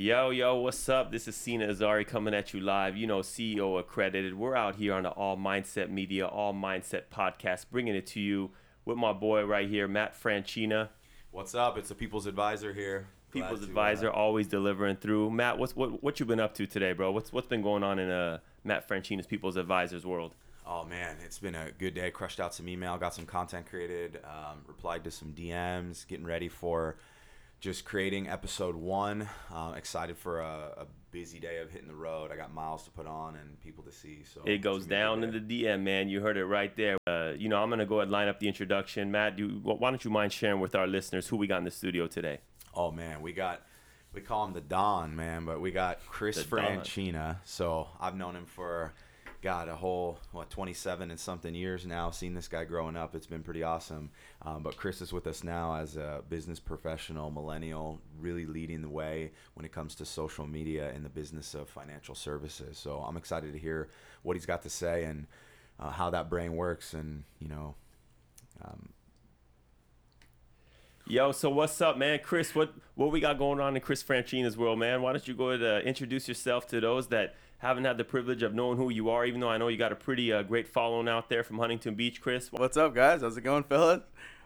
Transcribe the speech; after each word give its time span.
Yo, 0.00 0.30
yo, 0.30 0.54
what's 0.54 0.88
up? 0.88 1.10
This 1.10 1.26
is 1.26 1.34
Sina 1.34 1.66
Azari 1.66 2.06
coming 2.06 2.32
at 2.32 2.54
you 2.54 2.60
live. 2.60 2.96
You 2.96 3.08
know, 3.08 3.18
CEO 3.18 3.80
accredited. 3.80 4.32
We're 4.38 4.54
out 4.54 4.76
here 4.76 4.94
on 4.94 5.02
the 5.02 5.08
All 5.08 5.36
Mindset 5.36 5.90
Media, 5.90 6.24
All 6.24 6.54
Mindset 6.54 7.06
podcast, 7.12 7.64
bringing 7.72 7.96
it 7.96 8.06
to 8.06 8.20
you 8.20 8.50
with 8.84 8.96
my 8.96 9.12
boy 9.12 9.42
right 9.42 9.68
here, 9.68 9.88
Matt 9.88 10.14
Franchina. 10.14 10.90
What's 11.32 11.52
up? 11.52 11.76
It's 11.76 11.88
the 11.88 11.96
People's 11.96 12.26
Advisor 12.26 12.72
here. 12.72 13.08
Glad 13.32 13.42
People's 13.42 13.58
to, 13.58 13.66
uh, 13.66 13.68
advisor, 13.70 14.08
always 14.08 14.46
delivering 14.46 14.94
through. 14.98 15.32
Matt, 15.32 15.58
what's 15.58 15.74
what 15.74 16.00
what 16.00 16.20
you 16.20 16.26
been 16.26 16.38
up 16.38 16.54
to 16.54 16.66
today, 16.68 16.92
bro? 16.92 17.10
What's 17.10 17.32
what's 17.32 17.48
been 17.48 17.62
going 17.62 17.82
on 17.82 17.98
in 17.98 18.08
uh 18.08 18.38
Matt 18.62 18.86
Franchina's 18.86 19.26
People's 19.26 19.56
Advisors 19.56 20.06
world? 20.06 20.36
oh 20.64 20.84
man, 20.84 21.16
it's 21.24 21.40
been 21.40 21.56
a 21.56 21.72
good 21.76 21.94
day. 21.94 22.12
Crushed 22.12 22.38
out 22.38 22.54
some 22.54 22.68
email, 22.68 22.96
got 22.98 23.14
some 23.14 23.26
content 23.26 23.66
created, 23.66 24.20
um, 24.22 24.58
replied 24.68 25.02
to 25.02 25.10
some 25.10 25.32
DMs, 25.32 26.06
getting 26.06 26.26
ready 26.26 26.48
for 26.48 26.96
just 27.60 27.84
creating 27.84 28.28
episode 28.28 28.76
one. 28.76 29.28
Um, 29.52 29.74
excited 29.74 30.16
for 30.16 30.40
a, 30.40 30.72
a 30.78 30.86
busy 31.10 31.40
day 31.40 31.58
of 31.58 31.70
hitting 31.70 31.88
the 31.88 31.94
road. 31.94 32.30
I 32.30 32.36
got 32.36 32.52
miles 32.52 32.84
to 32.84 32.90
put 32.90 33.06
on 33.06 33.36
and 33.36 33.60
people 33.60 33.82
to 33.84 33.92
see. 33.92 34.22
So 34.24 34.42
It 34.44 34.58
goes 34.58 34.84
gonna 34.84 34.88
be 34.88 34.94
a 34.94 34.98
down 34.98 35.24
in 35.24 35.46
the 35.48 35.64
DM, 35.64 35.82
man. 35.82 36.08
You 36.08 36.20
heard 36.20 36.36
it 36.36 36.44
right 36.44 36.74
there. 36.76 36.96
Uh, 37.06 37.32
you 37.36 37.48
know, 37.48 37.62
I'm 37.62 37.70
gonna 37.70 37.86
go 37.86 37.96
ahead 37.96 38.04
and 38.04 38.12
line 38.12 38.28
up 38.28 38.38
the 38.40 38.48
introduction. 38.48 39.10
Matt, 39.10 39.36
do 39.36 39.60
why 39.62 39.90
don't 39.90 40.04
you 40.04 40.10
mind 40.10 40.32
sharing 40.32 40.60
with 40.60 40.74
our 40.74 40.86
listeners 40.86 41.28
who 41.28 41.36
we 41.36 41.46
got 41.46 41.58
in 41.58 41.64
the 41.64 41.70
studio 41.70 42.06
today? 42.06 42.38
Oh 42.74 42.90
man, 42.90 43.22
we 43.22 43.32
got 43.32 43.62
we 44.12 44.20
call 44.20 44.44
him 44.46 44.52
the 44.52 44.60
Don 44.60 45.16
man, 45.16 45.44
but 45.44 45.60
we 45.60 45.70
got 45.70 45.98
Chris 46.06 46.36
The 46.36 46.44
Don. 46.56 46.80
Franchina. 46.80 47.36
So 47.44 47.88
I've 48.00 48.16
known 48.16 48.36
him 48.36 48.46
for 48.46 48.92
God 49.40 49.68
a 49.68 49.76
whole 49.76 50.18
what 50.32 50.50
27 50.50 51.10
and 51.10 51.20
something 51.20 51.54
years 51.54 51.86
now. 51.86 52.10
Seen 52.10 52.34
this 52.34 52.48
guy 52.48 52.64
growing 52.64 52.96
up. 52.96 53.14
It's 53.14 53.26
been 53.26 53.42
pretty 53.42 53.62
awesome. 53.62 54.10
Um, 54.42 54.62
but 54.62 54.76
Chris 54.76 55.00
is 55.00 55.12
with 55.12 55.26
us 55.26 55.44
now 55.44 55.76
as 55.76 55.96
a 55.96 56.22
business 56.28 56.58
professional, 56.58 57.30
millennial, 57.30 58.00
really 58.18 58.46
leading 58.46 58.82
the 58.82 58.88
way 58.88 59.30
when 59.54 59.64
it 59.64 59.72
comes 59.72 59.94
to 59.96 60.04
social 60.04 60.46
media 60.46 60.92
in 60.92 61.04
the 61.04 61.08
business 61.08 61.54
of 61.54 61.68
financial 61.68 62.14
services. 62.16 62.78
So 62.78 62.98
I'm 62.98 63.16
excited 63.16 63.52
to 63.52 63.58
hear 63.58 63.88
what 64.22 64.34
he's 64.34 64.46
got 64.46 64.62
to 64.62 64.70
say 64.70 65.04
and 65.04 65.26
uh, 65.78 65.90
how 65.90 66.10
that 66.10 66.28
brain 66.28 66.56
works, 66.56 66.92
and 66.94 67.22
you 67.38 67.48
know. 67.48 67.74
Um, 68.64 68.88
Yo, 71.06 71.32
so 71.32 71.48
what's 71.48 71.80
up, 71.80 71.96
man? 71.96 72.18
Chris, 72.22 72.54
what 72.54 72.74
what 72.94 73.10
we 73.10 73.20
got 73.20 73.38
going 73.38 73.60
on 73.60 73.74
in 73.74 73.80
Chris 73.80 74.02
Franchina's 74.02 74.58
world, 74.58 74.78
man? 74.78 75.00
Why 75.00 75.12
don't 75.12 75.26
you 75.26 75.32
go 75.32 75.50
ahead 75.50 75.62
and 75.62 75.82
uh, 75.82 75.88
introduce 75.88 76.28
yourself 76.28 76.66
to 76.68 76.80
those 76.80 77.08
that 77.08 77.34
haven't 77.58 77.84
had 77.84 77.98
the 77.98 78.04
privilege 78.04 78.42
of 78.42 78.54
knowing 78.54 78.78
who 78.78 78.88
you 78.88 79.10
are, 79.10 79.26
even 79.26 79.40
though 79.40 79.48
I 79.48 79.58
know 79.58 79.68
you 79.68 79.76
got 79.76 79.92
a 79.92 79.96
pretty 79.96 80.32
uh, 80.32 80.42
great 80.42 80.68
following 80.68 81.08
out 81.08 81.28
there 81.28 81.42
from 81.42 81.58
Huntington 81.58 81.94
Beach, 81.94 82.20
Chris. 82.20 82.52
What's 82.52 82.76
up, 82.76 82.94
guys? 82.94 83.20
How's 83.20 83.36
it 83.36 83.42
going, 83.42 83.64
fellas? 83.64 84.02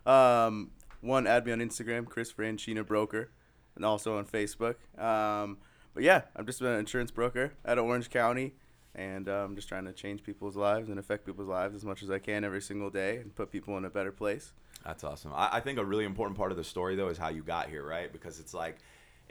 Um, 0.06 0.70
one, 1.02 1.26
add 1.26 1.44
me 1.44 1.52
on 1.52 1.58
Instagram, 1.60 2.06
Chris 2.06 2.32
Franchina 2.32 2.86
Broker, 2.86 3.30
and 3.76 3.84
also 3.84 4.16
on 4.16 4.24
Facebook. 4.24 4.76
Um, 4.98 5.58
but 5.94 6.02
yeah, 6.02 6.22
I'm 6.34 6.46
just 6.46 6.62
an 6.62 6.78
insurance 6.78 7.10
broker 7.10 7.52
out 7.66 7.78
of 7.78 7.84
Orange 7.84 8.08
County, 8.08 8.54
and 8.94 9.28
I'm 9.28 9.56
just 9.56 9.68
trying 9.68 9.84
to 9.84 9.92
change 9.92 10.22
people's 10.22 10.56
lives 10.56 10.88
and 10.88 10.98
affect 10.98 11.26
people's 11.26 11.48
lives 11.48 11.74
as 11.74 11.84
much 11.84 12.02
as 12.02 12.10
I 12.10 12.18
can 12.18 12.44
every 12.44 12.62
single 12.62 12.88
day 12.88 13.18
and 13.18 13.34
put 13.34 13.52
people 13.52 13.76
in 13.76 13.84
a 13.84 13.90
better 13.90 14.12
place. 14.12 14.54
That's 14.86 15.04
awesome. 15.04 15.32
I, 15.34 15.50
I 15.52 15.60
think 15.60 15.78
a 15.78 15.84
really 15.84 16.04
important 16.04 16.38
part 16.38 16.50
of 16.50 16.56
the 16.56 16.64
story 16.64 16.96
though 16.96 17.08
is 17.08 17.18
how 17.18 17.28
you 17.28 17.42
got 17.42 17.68
here, 17.68 17.86
right? 17.86 18.10
Because 18.10 18.40
it's 18.40 18.54
like 18.54 18.78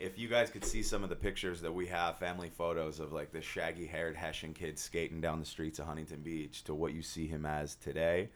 if 0.02 0.18
you 0.18 0.28
guys 0.28 0.50
could 0.50 0.66
see 0.66 0.82
some 0.82 1.04
of 1.04 1.10
the 1.10 1.16
pictures 1.16 1.62
that 1.62 1.72
we 1.72 1.86
have, 1.88 2.18
family 2.18 2.50
photos 2.50 3.00
of 3.00 3.14
like 3.14 3.32
the 3.32 3.42
shaggy 3.42 3.86
haired 3.86 4.16
Hessian 4.16 4.54
kid 4.54 4.80
skating 4.80 5.22
down 5.22 5.40
the 5.40 5.46
streets 5.46 5.80
of 5.80 5.86
Huntington 5.86 6.22
Beach 6.22 6.64
to 6.64 6.74
what 6.74 6.94
you 6.94 7.02
see 7.02 7.28
him 7.28 7.46
as 7.46 7.76
today, 7.76 8.30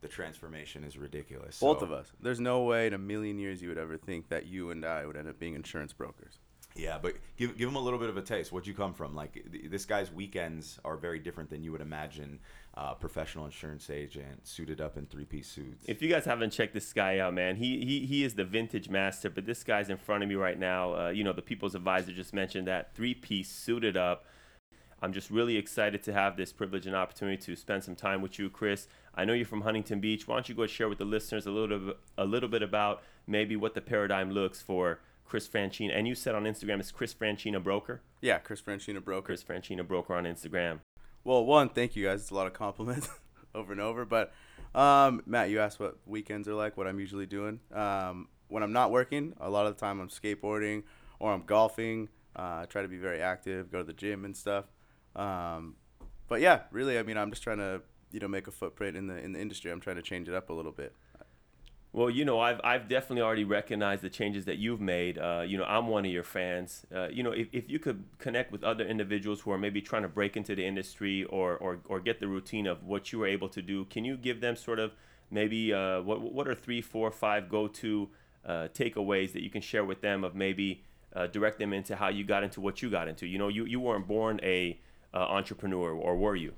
the 0.00 0.08
transformation 0.08 0.84
is 0.84 0.96
ridiculous. 0.96 1.58
Both 1.58 1.80
So, 1.80 1.86
of 1.86 1.92
us. 1.92 2.12
There's 2.22 2.40
no 2.40 2.62
way 2.62 2.86
in 2.86 2.94
a 2.94 2.98
million 2.98 3.38
years 3.38 3.60
you 3.60 3.68
would 3.68 3.78
ever 3.78 3.96
think 3.96 4.28
that 4.28 4.46
you 4.46 4.70
and 4.70 4.84
I 4.84 5.06
would 5.06 5.16
end 5.16 5.28
up 5.28 5.38
being 5.40 5.54
insurance 5.54 5.92
brokers. 5.92 6.38
Yeah, 6.76 6.98
but 7.02 7.14
give 7.36 7.56
give 7.56 7.68
him 7.68 7.74
a 7.74 7.80
little 7.80 7.98
bit 7.98 8.08
of 8.08 8.16
a 8.16 8.22
taste. 8.22 8.52
Where'd 8.52 8.66
you 8.66 8.74
come 8.74 8.94
from? 8.94 9.14
Like 9.16 9.32
th- 9.32 9.68
this 9.68 9.84
guy's 9.84 10.12
weekends 10.12 10.78
are 10.84 10.96
very 10.96 11.18
different 11.18 11.50
than 11.50 11.64
you 11.64 11.72
would 11.72 11.80
imagine. 11.80 12.38
Uh, 12.78 12.94
professional 12.94 13.44
insurance 13.44 13.90
agent, 13.90 14.46
suited 14.46 14.80
up 14.80 14.96
in 14.96 15.04
three 15.06 15.24
piece 15.24 15.48
suits. 15.48 15.84
If 15.88 16.00
you 16.00 16.08
guys 16.08 16.24
haven't 16.26 16.50
checked 16.50 16.74
this 16.74 16.92
guy 16.92 17.18
out, 17.18 17.34
man, 17.34 17.56
he 17.56 17.84
he, 17.84 18.06
he 18.06 18.22
is 18.22 18.34
the 18.34 18.44
vintage 18.44 18.88
master. 18.88 19.28
But 19.28 19.46
this 19.46 19.64
guy's 19.64 19.90
in 19.90 19.96
front 19.96 20.22
of 20.22 20.28
me 20.28 20.36
right 20.36 20.56
now. 20.56 20.94
Uh, 20.94 21.08
you 21.08 21.24
know, 21.24 21.32
the 21.32 21.42
People's 21.42 21.74
Advisor 21.74 22.12
just 22.12 22.32
mentioned 22.32 22.68
that 22.68 22.94
three 22.94 23.14
piece 23.14 23.50
suited 23.50 23.96
up. 23.96 24.26
I'm 25.02 25.12
just 25.12 25.28
really 25.28 25.56
excited 25.56 26.04
to 26.04 26.12
have 26.12 26.36
this 26.36 26.52
privilege 26.52 26.86
and 26.86 26.94
opportunity 26.94 27.42
to 27.46 27.56
spend 27.56 27.82
some 27.82 27.96
time 27.96 28.22
with 28.22 28.38
you, 28.38 28.48
Chris. 28.48 28.86
I 29.12 29.24
know 29.24 29.32
you're 29.32 29.44
from 29.44 29.62
Huntington 29.62 29.98
Beach. 29.98 30.28
Why 30.28 30.36
don't 30.36 30.48
you 30.48 30.54
go 30.54 30.66
share 30.68 30.88
with 30.88 30.98
the 30.98 31.04
listeners 31.04 31.46
a 31.46 31.50
little 31.50 31.80
bit, 31.80 31.98
a 32.16 32.24
little 32.24 32.48
bit 32.48 32.62
about 32.62 33.02
maybe 33.26 33.56
what 33.56 33.74
the 33.74 33.80
paradigm 33.80 34.30
looks 34.30 34.62
for 34.62 35.00
Chris 35.24 35.48
Franchina? 35.48 35.98
And 35.98 36.06
you 36.06 36.14
said 36.14 36.36
on 36.36 36.44
Instagram 36.44 36.78
it's 36.78 36.92
Chris 36.92 37.12
Franchina 37.12 37.60
Broker. 37.60 38.02
Yeah, 38.20 38.38
Chris 38.38 38.62
Franchina 38.62 39.02
Broker. 39.02 39.26
Chris 39.26 39.42
Franchina 39.42 39.84
Broker 39.84 40.14
on 40.14 40.22
Instagram. 40.22 40.78
Well, 41.24 41.44
one, 41.44 41.68
thank 41.68 41.96
you 41.96 42.04
guys. 42.04 42.20
It's 42.22 42.30
a 42.30 42.34
lot 42.34 42.46
of 42.46 42.52
compliments 42.52 43.08
over 43.54 43.72
and 43.72 43.80
over. 43.80 44.04
But 44.04 44.32
um, 44.74 45.22
Matt, 45.26 45.50
you 45.50 45.60
asked 45.60 45.80
what 45.80 45.98
weekends 46.06 46.48
are 46.48 46.54
like, 46.54 46.76
what 46.76 46.86
I'm 46.86 47.00
usually 47.00 47.26
doing. 47.26 47.60
Um, 47.72 48.28
when 48.48 48.62
I'm 48.62 48.72
not 48.72 48.90
working, 48.90 49.34
a 49.40 49.50
lot 49.50 49.66
of 49.66 49.74
the 49.74 49.80
time 49.80 50.00
I'm 50.00 50.08
skateboarding 50.08 50.84
or 51.18 51.32
I'm 51.32 51.42
golfing. 51.42 52.08
Uh, 52.36 52.60
I 52.62 52.66
try 52.68 52.82
to 52.82 52.88
be 52.88 52.98
very 52.98 53.20
active, 53.20 53.70
go 53.70 53.78
to 53.78 53.84
the 53.84 53.92
gym 53.92 54.24
and 54.24 54.36
stuff. 54.36 54.66
Um, 55.16 55.76
but 56.28 56.40
yeah, 56.40 56.62
really, 56.70 56.98
I 56.98 57.02
mean, 57.02 57.16
I'm 57.16 57.30
just 57.30 57.42
trying 57.42 57.58
to 57.58 57.82
you 58.10 58.20
know 58.20 58.28
make 58.28 58.46
a 58.46 58.50
footprint 58.50 58.96
in 58.96 59.06
the 59.06 59.18
in 59.18 59.32
the 59.32 59.40
industry. 59.40 59.70
I'm 59.70 59.80
trying 59.80 59.96
to 59.96 60.02
change 60.02 60.28
it 60.28 60.34
up 60.34 60.50
a 60.50 60.52
little 60.52 60.72
bit. 60.72 60.94
Well, 61.92 62.10
you 62.10 62.24
know, 62.24 62.38
I've, 62.38 62.60
I've 62.62 62.86
definitely 62.86 63.22
already 63.22 63.44
recognized 63.44 64.02
the 64.02 64.10
changes 64.10 64.44
that 64.44 64.58
you've 64.58 64.80
made. 64.80 65.18
Uh, 65.18 65.42
you 65.46 65.56
know, 65.56 65.64
I'm 65.64 65.86
one 65.86 66.04
of 66.04 66.12
your 66.12 66.22
fans. 66.22 66.86
Uh, 66.94 67.08
you 67.08 67.22
know, 67.22 67.32
if, 67.32 67.48
if 67.52 67.70
you 67.70 67.78
could 67.78 68.04
connect 68.18 68.52
with 68.52 68.62
other 68.62 68.84
individuals 68.84 69.40
who 69.40 69.50
are 69.52 69.58
maybe 69.58 69.80
trying 69.80 70.02
to 70.02 70.08
break 70.08 70.36
into 70.36 70.54
the 70.54 70.66
industry 70.66 71.24
or, 71.24 71.56
or, 71.56 71.80
or 71.86 71.98
get 71.98 72.20
the 72.20 72.28
routine 72.28 72.66
of 72.66 72.84
what 72.84 73.10
you 73.10 73.20
were 73.20 73.26
able 73.26 73.48
to 73.48 73.62
do, 73.62 73.86
can 73.86 74.04
you 74.04 74.18
give 74.18 74.42
them 74.42 74.54
sort 74.54 74.78
of 74.78 74.92
maybe 75.30 75.72
uh, 75.72 76.02
what, 76.02 76.20
what 76.20 76.46
are 76.46 76.54
three, 76.54 76.82
four, 76.82 77.10
five 77.10 77.48
go 77.48 77.66
to 77.66 78.08
uh, 78.44 78.68
takeaways 78.74 79.32
that 79.32 79.42
you 79.42 79.50
can 79.50 79.62
share 79.62 79.84
with 79.84 80.02
them 80.02 80.24
of 80.24 80.34
maybe 80.34 80.84
uh, 81.16 81.26
direct 81.26 81.58
them 81.58 81.72
into 81.72 81.96
how 81.96 82.08
you 82.08 82.22
got 82.22 82.44
into 82.44 82.60
what 82.60 82.82
you 82.82 82.90
got 82.90 83.08
into? 83.08 83.26
You 83.26 83.38
know, 83.38 83.48
you, 83.48 83.64
you 83.64 83.80
weren't 83.80 84.06
born 84.06 84.40
a 84.42 84.78
uh, 85.14 85.16
entrepreneur, 85.16 85.92
or 85.92 86.18
were 86.18 86.36
you? 86.36 86.52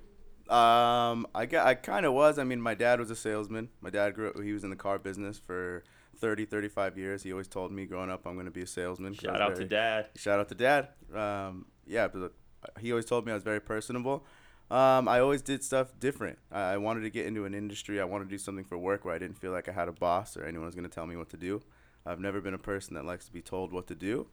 Um, 0.51 1.29
I 1.33 1.47
got, 1.47 1.67
I 1.67 1.75
kind 1.75 2.05
of 2.05 2.13
was. 2.13 2.39
I 2.39 2.45
mean, 2.45 2.61
my 2.61 2.75
dad 2.75 2.99
was 2.99 3.11
a 3.11 3.17
salesman. 3.17 3.69
My 3.81 3.91
dad 3.91 4.15
grew 4.15 4.31
up, 4.31 4.41
he 4.43 4.53
was 4.53 4.65
in 4.65 4.71
the 4.71 4.77
car 4.77 4.99
business 4.99 5.39
for 5.39 5.85
30, 6.19 6.45
35 6.45 6.99
years. 6.99 7.23
He 7.23 7.31
always 7.31 7.47
told 7.47 7.71
me 7.71 7.87
growing 7.87 8.11
up, 8.11 8.27
I'm 8.27 8.35
going 8.35 8.47
to 8.47 8.51
be 8.51 8.63
a 8.63 8.67
salesman. 8.67 9.15
Shout 9.15 9.41
out 9.41 9.57
to 9.57 9.65
dad. 9.65 10.09
Shout 10.17 10.41
out 10.41 10.49
to 10.49 10.55
dad. 10.57 10.89
Um, 11.15 11.67
yeah, 11.87 12.09
but 12.09 12.33
he 12.81 12.91
always 12.91 13.05
told 13.05 13.27
me 13.27 13.33
I 13.33 13.35
was 13.35 13.45
very 13.45 13.61
personable. 13.61 14.25
Um, 14.71 15.09
I 15.09 15.21
always 15.21 15.43
did 15.43 15.65
stuff 15.65 15.93
different. 15.99 16.39
I, 16.51 16.73
I 16.73 16.77
wanted 16.79 17.03
to 17.03 17.11
get 17.11 17.27
into 17.27 17.45
an 17.45 17.55
industry. 17.55 18.01
I 18.01 18.05
wanted 18.05 18.25
to 18.25 18.31
do 18.31 18.39
something 18.39 18.65
for 18.65 18.77
work 18.77 19.05
where 19.05 19.15
I 19.15 19.19
didn't 19.19 19.39
feel 19.39 19.53
like 19.53 19.69
I 19.69 19.73
had 19.73 19.89
a 19.89 19.93
boss 19.93 20.37
or 20.37 20.45
anyone 20.45 20.67
was 20.67 20.75
going 20.75 20.89
to 20.89 20.95
tell 20.95 21.07
me 21.07 21.17
what 21.17 21.31
to 21.31 21.37
do. 21.37 21.63
I've 22.07 22.21
never 22.21 22.41
been 22.41 22.55
a 22.55 22.59
person 22.59 22.95
that 22.95 23.05
likes 23.05 23.27
to 23.27 23.33
be 23.33 23.43
told 23.43 23.73
what 23.73 23.87
to 23.89 23.95
do. 23.95 24.27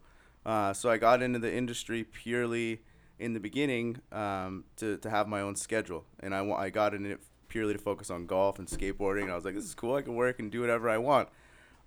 Uh, 0.45 0.73
so 0.73 0.89
I 0.89 0.97
got 0.97 1.21
into 1.21 1.39
the 1.39 1.53
industry 1.53 2.03
purely 2.03 2.81
in 3.19 3.33
the 3.33 3.39
beginning 3.39 3.97
um, 4.11 4.63
to, 4.77 4.97
to 4.97 5.09
have 5.09 5.27
my 5.27 5.41
own 5.41 5.55
schedule. 5.55 6.05
And 6.19 6.33
I, 6.35 6.47
I 6.51 6.69
got 6.69 6.93
in 6.93 7.05
it 7.05 7.19
purely 7.47 7.73
to 7.73 7.79
focus 7.79 8.09
on 8.09 8.25
golf 8.25 8.59
and 8.59 8.67
skateboarding. 8.67 9.29
I 9.29 9.35
was 9.35 9.45
like, 9.45 9.55
this 9.55 9.63
is 9.63 9.73
cool. 9.73 9.95
I 9.95 10.01
can 10.01 10.15
work 10.15 10.39
and 10.39 10.51
do 10.51 10.61
whatever 10.61 10.89
I 10.89 10.97
want. 10.97 11.29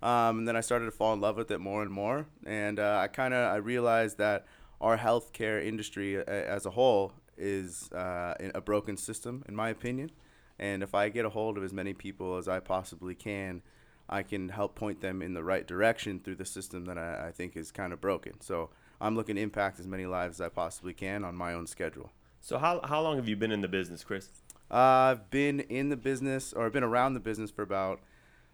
Um, 0.01 0.39
and 0.39 0.47
then 0.47 0.55
I 0.55 0.61
started 0.61 0.85
to 0.85 0.91
fall 0.91 1.13
in 1.13 1.21
love 1.21 1.37
with 1.37 1.51
it 1.51 1.59
more 1.59 1.83
and 1.83 1.91
more. 1.91 2.25
And 2.45 2.79
uh, 2.79 2.99
I 3.01 3.07
kind 3.07 3.33
of 3.33 3.53
I 3.53 3.57
realized 3.57 4.17
that 4.17 4.45
our 4.79 4.97
healthcare 4.97 5.63
industry 5.63 6.15
a- 6.15 6.25
as 6.25 6.65
a 6.65 6.71
whole 6.71 7.13
is 7.37 7.91
uh, 7.91 8.33
a 8.53 8.61
broken 8.61 8.97
system, 8.97 9.43
in 9.47 9.55
my 9.55 9.69
opinion. 9.69 10.11
And 10.59 10.83
if 10.83 10.93
I 10.93 11.09
get 11.09 11.25
a 11.25 11.29
hold 11.29 11.57
of 11.57 11.63
as 11.63 11.73
many 11.73 11.93
people 11.93 12.37
as 12.37 12.47
I 12.47 12.59
possibly 12.59 13.15
can, 13.15 13.61
I 14.09 14.23
can 14.23 14.49
help 14.49 14.75
point 14.75 15.01
them 15.01 15.21
in 15.21 15.33
the 15.33 15.43
right 15.43 15.65
direction 15.65 16.19
through 16.19 16.35
the 16.35 16.45
system 16.45 16.85
that 16.85 16.97
I, 16.97 17.27
I 17.27 17.31
think 17.31 17.55
is 17.55 17.71
kind 17.71 17.93
of 17.93 18.01
broken. 18.01 18.41
So 18.41 18.69
I'm 19.01 19.15
looking 19.15 19.35
to 19.35 19.41
impact 19.41 19.79
as 19.79 19.87
many 19.87 20.05
lives 20.05 20.39
as 20.39 20.45
I 20.45 20.49
possibly 20.49 20.93
can 20.93 21.23
on 21.23 21.35
my 21.35 21.53
own 21.53 21.67
schedule. 21.67 22.11
So, 22.39 22.57
how, 22.57 22.81
how 22.83 23.01
long 23.01 23.17
have 23.17 23.27
you 23.27 23.35
been 23.35 23.51
in 23.51 23.61
the 23.61 23.67
business, 23.67 24.03
Chris? 24.03 24.29
Uh, 24.69 24.75
I've 24.75 25.29
been 25.29 25.59
in 25.59 25.89
the 25.89 25.97
business, 25.97 26.53
or 26.53 26.65
I've 26.65 26.73
been 26.73 26.83
around 26.83 27.13
the 27.13 27.19
business 27.19 27.51
for 27.51 27.61
about 27.61 27.99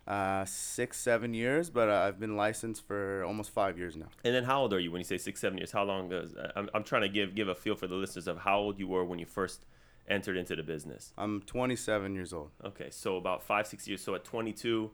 uh, 0.08 0.46
six, 0.46 0.98
seven 0.98 1.34
years, 1.34 1.70
but 1.70 1.90
uh, 1.90 2.06
I've 2.08 2.20
been 2.20 2.36
licensed 2.36 2.88
for 2.88 3.24
almost 3.24 3.52
five 3.52 3.78
years 3.78 3.96
now. 3.96 4.08
And 4.24 4.34
then 4.34 4.46
how 4.46 4.62
old 4.62 4.74
are 4.74 4.80
you 4.80 4.92
when 4.92 5.00
you 5.00 5.06
say 5.06 5.18
six, 5.18 5.40
seven 5.40 5.58
years? 5.58 5.72
How 5.72 5.84
long 5.84 6.10
does 6.10 6.34
I'm, 6.56 6.70
I'm 6.74 6.84
trying 6.84 7.04
to 7.04 7.10
give 7.10 7.36
give 7.36 7.50
a 7.50 7.56
feel 7.56 7.76
for 7.76 7.88
the 7.88 7.96
listeners 7.96 8.28
of 8.28 8.40
how 8.40 8.58
old 8.58 8.80
you 8.80 8.88
were 8.88 9.04
when 9.06 9.20
you 9.20 9.26
first 9.26 9.66
entered 10.08 10.38
into 10.38 10.56
the 10.56 10.64
business. 10.64 11.14
I'm 11.18 11.42
27 11.42 12.16
years 12.16 12.34
old. 12.34 12.52
Okay, 12.64 12.90
so 12.90 13.18
about 13.18 13.44
five, 13.44 13.68
six 13.68 13.88
years. 13.88 14.02
So 14.02 14.16
at 14.16 14.24
22, 14.24 14.92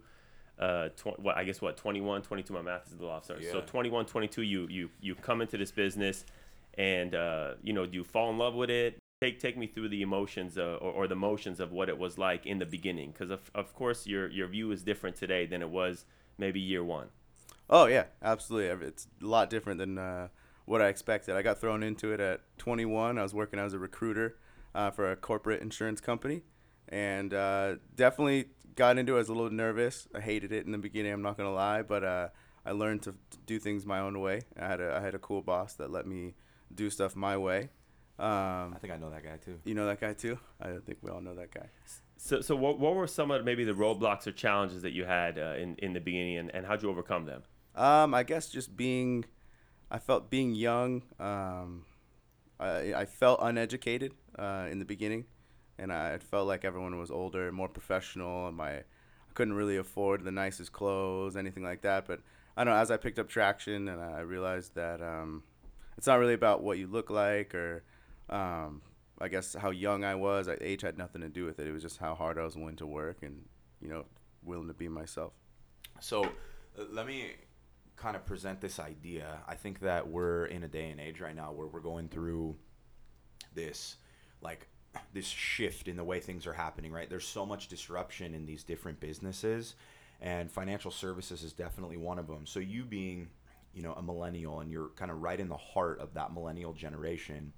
uh, 0.59 0.89
tw- 0.89 1.19
what 1.19 1.37
I 1.37 1.43
guess 1.43 1.61
what 1.61 1.77
21, 1.77 2.21
22. 2.21 2.53
My 2.53 2.61
math 2.61 2.87
is 2.87 2.93
a 2.93 2.95
little 2.95 3.09
off. 3.11 3.25
Sorry. 3.25 3.43
So 3.43 3.57
Yeah. 3.59 3.65
21, 3.65 4.05
22. 4.05 4.41
You 4.41 4.67
you 4.69 4.89
you 5.01 5.15
come 5.15 5.41
into 5.41 5.57
this 5.57 5.71
business, 5.71 6.25
and 6.75 7.15
uh, 7.15 7.53
you 7.63 7.73
know, 7.73 7.85
do 7.85 7.97
you 7.97 8.03
fall 8.03 8.29
in 8.29 8.37
love 8.37 8.53
with 8.53 8.69
it? 8.69 8.97
Take 9.21 9.39
take 9.39 9.57
me 9.57 9.67
through 9.67 9.89
the 9.89 10.01
emotions 10.01 10.57
uh, 10.57 10.77
or, 10.81 10.91
or 10.91 11.07
the 11.07 11.15
motions 11.15 11.59
of 11.59 11.71
what 11.71 11.89
it 11.89 11.97
was 11.97 12.17
like 12.17 12.45
in 12.45 12.59
the 12.59 12.65
beginning, 12.65 13.11
because 13.11 13.31
of 13.31 13.49
of 13.55 13.73
course 13.73 14.05
your 14.05 14.29
your 14.29 14.47
view 14.47 14.71
is 14.71 14.83
different 14.83 15.15
today 15.15 15.45
than 15.45 15.61
it 15.61 15.69
was 15.69 16.05
maybe 16.37 16.59
year 16.59 16.83
one. 16.83 17.07
Oh 17.69 17.85
yeah, 17.85 18.05
absolutely. 18.21 18.87
It's 18.87 19.07
a 19.21 19.25
lot 19.25 19.49
different 19.49 19.79
than 19.79 19.97
uh, 19.97 20.27
what 20.65 20.81
I 20.81 20.87
expected. 20.89 21.35
I 21.35 21.41
got 21.41 21.59
thrown 21.59 21.81
into 21.83 22.11
it 22.11 22.19
at 22.19 22.41
21. 22.57 23.17
I 23.17 23.23
was 23.23 23.33
working 23.33 23.59
as 23.59 23.73
a 23.73 23.79
recruiter 23.79 24.37
uh, 24.75 24.91
for 24.91 25.11
a 25.11 25.15
corporate 25.15 25.61
insurance 25.61 26.01
company, 26.01 26.43
and 26.89 27.33
uh, 27.33 27.75
definitely 27.95 28.49
got 28.75 28.97
into 28.97 29.13
it. 29.13 29.15
I 29.15 29.19
was 29.19 29.29
a 29.29 29.33
little 29.33 29.51
nervous. 29.51 30.07
I 30.13 30.19
hated 30.19 30.51
it 30.51 30.65
in 30.65 30.71
the 30.71 30.77
beginning. 30.77 31.11
I'm 31.11 31.21
not 31.21 31.37
gonna 31.37 31.53
lie, 31.53 31.81
but 31.81 32.03
uh, 32.03 32.29
I 32.65 32.71
learned 32.71 33.03
to, 33.03 33.11
to 33.11 33.37
do 33.45 33.59
things 33.59 33.85
my 33.85 33.99
own 33.99 34.19
way. 34.19 34.41
I 34.59 34.67
had 34.67 34.81
a 34.81 34.95
I 34.95 35.01
had 35.01 35.15
a 35.15 35.19
cool 35.19 35.41
boss 35.41 35.73
that 35.75 35.91
let 35.91 36.05
me 36.05 36.33
do 36.73 36.89
stuff 36.89 37.15
my 37.15 37.37
way. 37.37 37.69
Um, 38.19 38.73
I 38.73 38.77
think 38.79 38.93
I 38.93 38.97
know 38.97 39.09
that 39.09 39.23
guy 39.23 39.37
too. 39.37 39.59
you 39.65 39.73
know 39.73 39.87
that 39.87 39.99
guy 39.99 40.13
too? 40.13 40.37
I 40.61 40.73
think 40.85 40.99
we 41.01 41.09
all 41.09 41.19
know 41.19 41.33
that 41.33 41.51
guy. 41.51 41.69
So, 42.17 42.41
so 42.41 42.55
what, 42.55 42.79
what 42.79 42.95
were 42.95 43.07
some 43.07 43.31
of 43.31 43.43
maybe 43.43 43.63
the 43.63 43.73
roadblocks 43.73 44.27
or 44.27 44.31
challenges 44.31 44.83
that 44.83 44.93
you 44.93 45.03
had 45.03 45.39
uh, 45.39 45.55
in, 45.57 45.75
in 45.79 45.93
the 45.93 45.99
beginning 45.99 46.37
and, 46.37 46.55
and 46.55 46.65
how'd 46.65 46.83
you 46.83 46.89
overcome 46.89 47.25
them? 47.25 47.43
Um, 47.75 48.13
I 48.13 48.23
guess 48.23 48.49
just 48.49 48.77
being, 48.77 49.25
I 49.89 49.97
felt 49.97 50.29
being 50.29 50.53
young. 50.53 51.01
Um, 51.19 51.85
I, 52.59 52.93
I 52.93 53.05
felt 53.05 53.39
uneducated 53.41 54.13
uh, 54.37 54.67
in 54.69 54.77
the 54.77 54.85
beginning, 54.85 55.25
and 55.77 55.91
I 55.91 56.17
felt 56.17 56.47
like 56.47 56.65
everyone 56.65 56.97
was 56.99 57.11
older, 57.11 57.51
more 57.51 57.69
professional, 57.69 58.47
and 58.47 58.57
my 58.57 58.71
I 58.77 59.33
couldn't 59.33 59.53
really 59.53 59.77
afford 59.77 60.23
the 60.23 60.31
nicest 60.31 60.71
clothes, 60.71 61.35
anything 61.35 61.63
like 61.63 61.81
that. 61.81 62.05
But 62.05 62.21
I 62.55 62.63
don't 62.63 62.73
know. 62.73 62.79
As 62.79 62.91
I 62.91 62.97
picked 62.97 63.19
up 63.19 63.29
traction, 63.29 63.87
and 63.87 64.01
I 64.01 64.19
realized 64.21 64.75
that 64.75 65.01
um, 65.01 65.43
it's 65.97 66.07
not 66.07 66.19
really 66.19 66.33
about 66.33 66.63
what 66.63 66.77
you 66.77 66.87
look 66.87 67.09
like 67.09 67.55
or 67.55 67.83
um, 68.29 68.81
I 69.19 69.27
guess 69.27 69.55
how 69.55 69.69
young 69.71 70.03
I 70.03 70.15
was. 70.15 70.47
I, 70.47 70.57
age 70.61 70.81
had 70.81 70.97
nothing 70.97 71.21
to 71.21 71.29
do 71.29 71.45
with 71.45 71.59
it. 71.59 71.67
It 71.67 71.71
was 71.71 71.81
just 71.81 71.97
how 71.97 72.15
hard 72.15 72.37
I 72.37 72.43
was 72.43 72.55
willing 72.55 72.75
to 72.77 72.87
work 72.87 73.17
and 73.21 73.43
you 73.81 73.89
know 73.89 74.05
willing 74.43 74.67
to 74.67 74.73
be 74.73 74.87
myself. 74.87 75.33
So 75.99 76.23
uh, 76.25 76.83
let 76.91 77.07
me 77.07 77.31
kind 77.95 78.15
of 78.15 78.25
present 78.25 78.59
this 78.59 78.79
idea. 78.79 79.39
I 79.47 79.55
think 79.55 79.79
that 79.81 80.07
we're 80.07 80.45
in 80.45 80.63
a 80.63 80.67
day 80.67 80.89
and 80.89 80.99
age 80.99 81.21
right 81.21 81.35
now 81.35 81.51
where 81.51 81.67
we're 81.67 81.79
going 81.79 82.09
through 82.09 82.55
this 83.53 83.97
like 84.41 84.67
this 85.13 85.25
shift 85.25 85.87
in 85.87 85.97
the 85.97 86.03
way 86.03 86.19
things 86.19 86.45
are 86.47 86.53
happening, 86.53 86.91
right? 86.91 87.09
There's 87.09 87.27
so 87.27 87.45
much 87.45 87.67
disruption 87.67 88.33
in 88.33 88.45
these 88.45 88.63
different 88.63 88.99
businesses 88.99 89.75
and 90.23 90.49
financial 90.49 90.89
services 90.89 91.43
is 91.43 91.51
definitely 91.51 91.97
one 91.97 92.17
of 92.17 92.27
them. 92.27 92.45
So 92.45 92.59
you 92.59 92.85
being, 92.85 93.27
you 93.73 93.83
know, 93.83 93.93
a 93.93 94.01
millennial 94.01 94.61
and 94.61 94.71
you're 94.71 94.89
kind 94.95 95.11
of 95.11 95.21
right 95.21 95.39
in 95.39 95.49
the 95.49 95.57
heart 95.57 95.99
of 95.99 96.13
that 96.13 96.33
millennial 96.33 96.71
generation, 96.71 97.51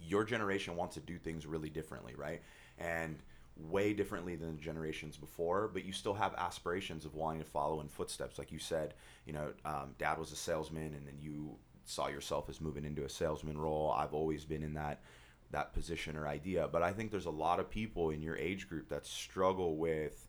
your 0.00 0.24
generation 0.24 0.76
wants 0.76 0.94
to 0.94 1.00
do 1.00 1.18
things 1.18 1.46
really 1.46 1.68
differently, 1.70 2.14
right? 2.16 2.42
And 2.78 3.18
way 3.56 3.92
differently 3.92 4.36
than 4.36 4.56
the 4.56 4.62
generations 4.62 5.16
before, 5.16 5.68
but 5.72 5.84
you 5.84 5.92
still 5.92 6.14
have 6.14 6.34
aspirations 6.34 7.04
of 7.04 7.14
wanting 7.14 7.40
to 7.40 7.48
follow 7.48 7.80
in 7.80 7.88
footsteps. 7.88 8.38
Like 8.38 8.52
you 8.52 8.58
said, 8.58 8.94
you 9.26 9.32
know, 9.32 9.52
um, 9.64 9.94
dad 9.98 10.18
was 10.18 10.32
a 10.32 10.36
salesman, 10.36 10.94
and 10.94 11.06
then 11.06 11.16
you 11.20 11.56
saw 11.84 12.08
yourself 12.08 12.48
as 12.48 12.60
moving 12.60 12.84
into 12.84 13.04
a 13.04 13.08
salesman 13.08 13.58
role. 13.58 13.94
I've 13.96 14.14
always 14.14 14.44
been 14.44 14.62
in 14.62 14.74
that 14.74 15.02
that 15.54 15.72
position 15.72 16.16
or 16.16 16.26
idea, 16.26 16.68
but 16.70 16.82
I 16.82 16.92
think 16.92 17.10
there's 17.10 17.26
a 17.26 17.30
lot 17.30 17.60
of 17.60 17.70
people 17.70 18.10
in 18.10 18.20
your 18.20 18.36
age 18.36 18.68
group 18.68 18.88
that 18.88 19.06
struggle 19.06 19.76
with 19.76 20.28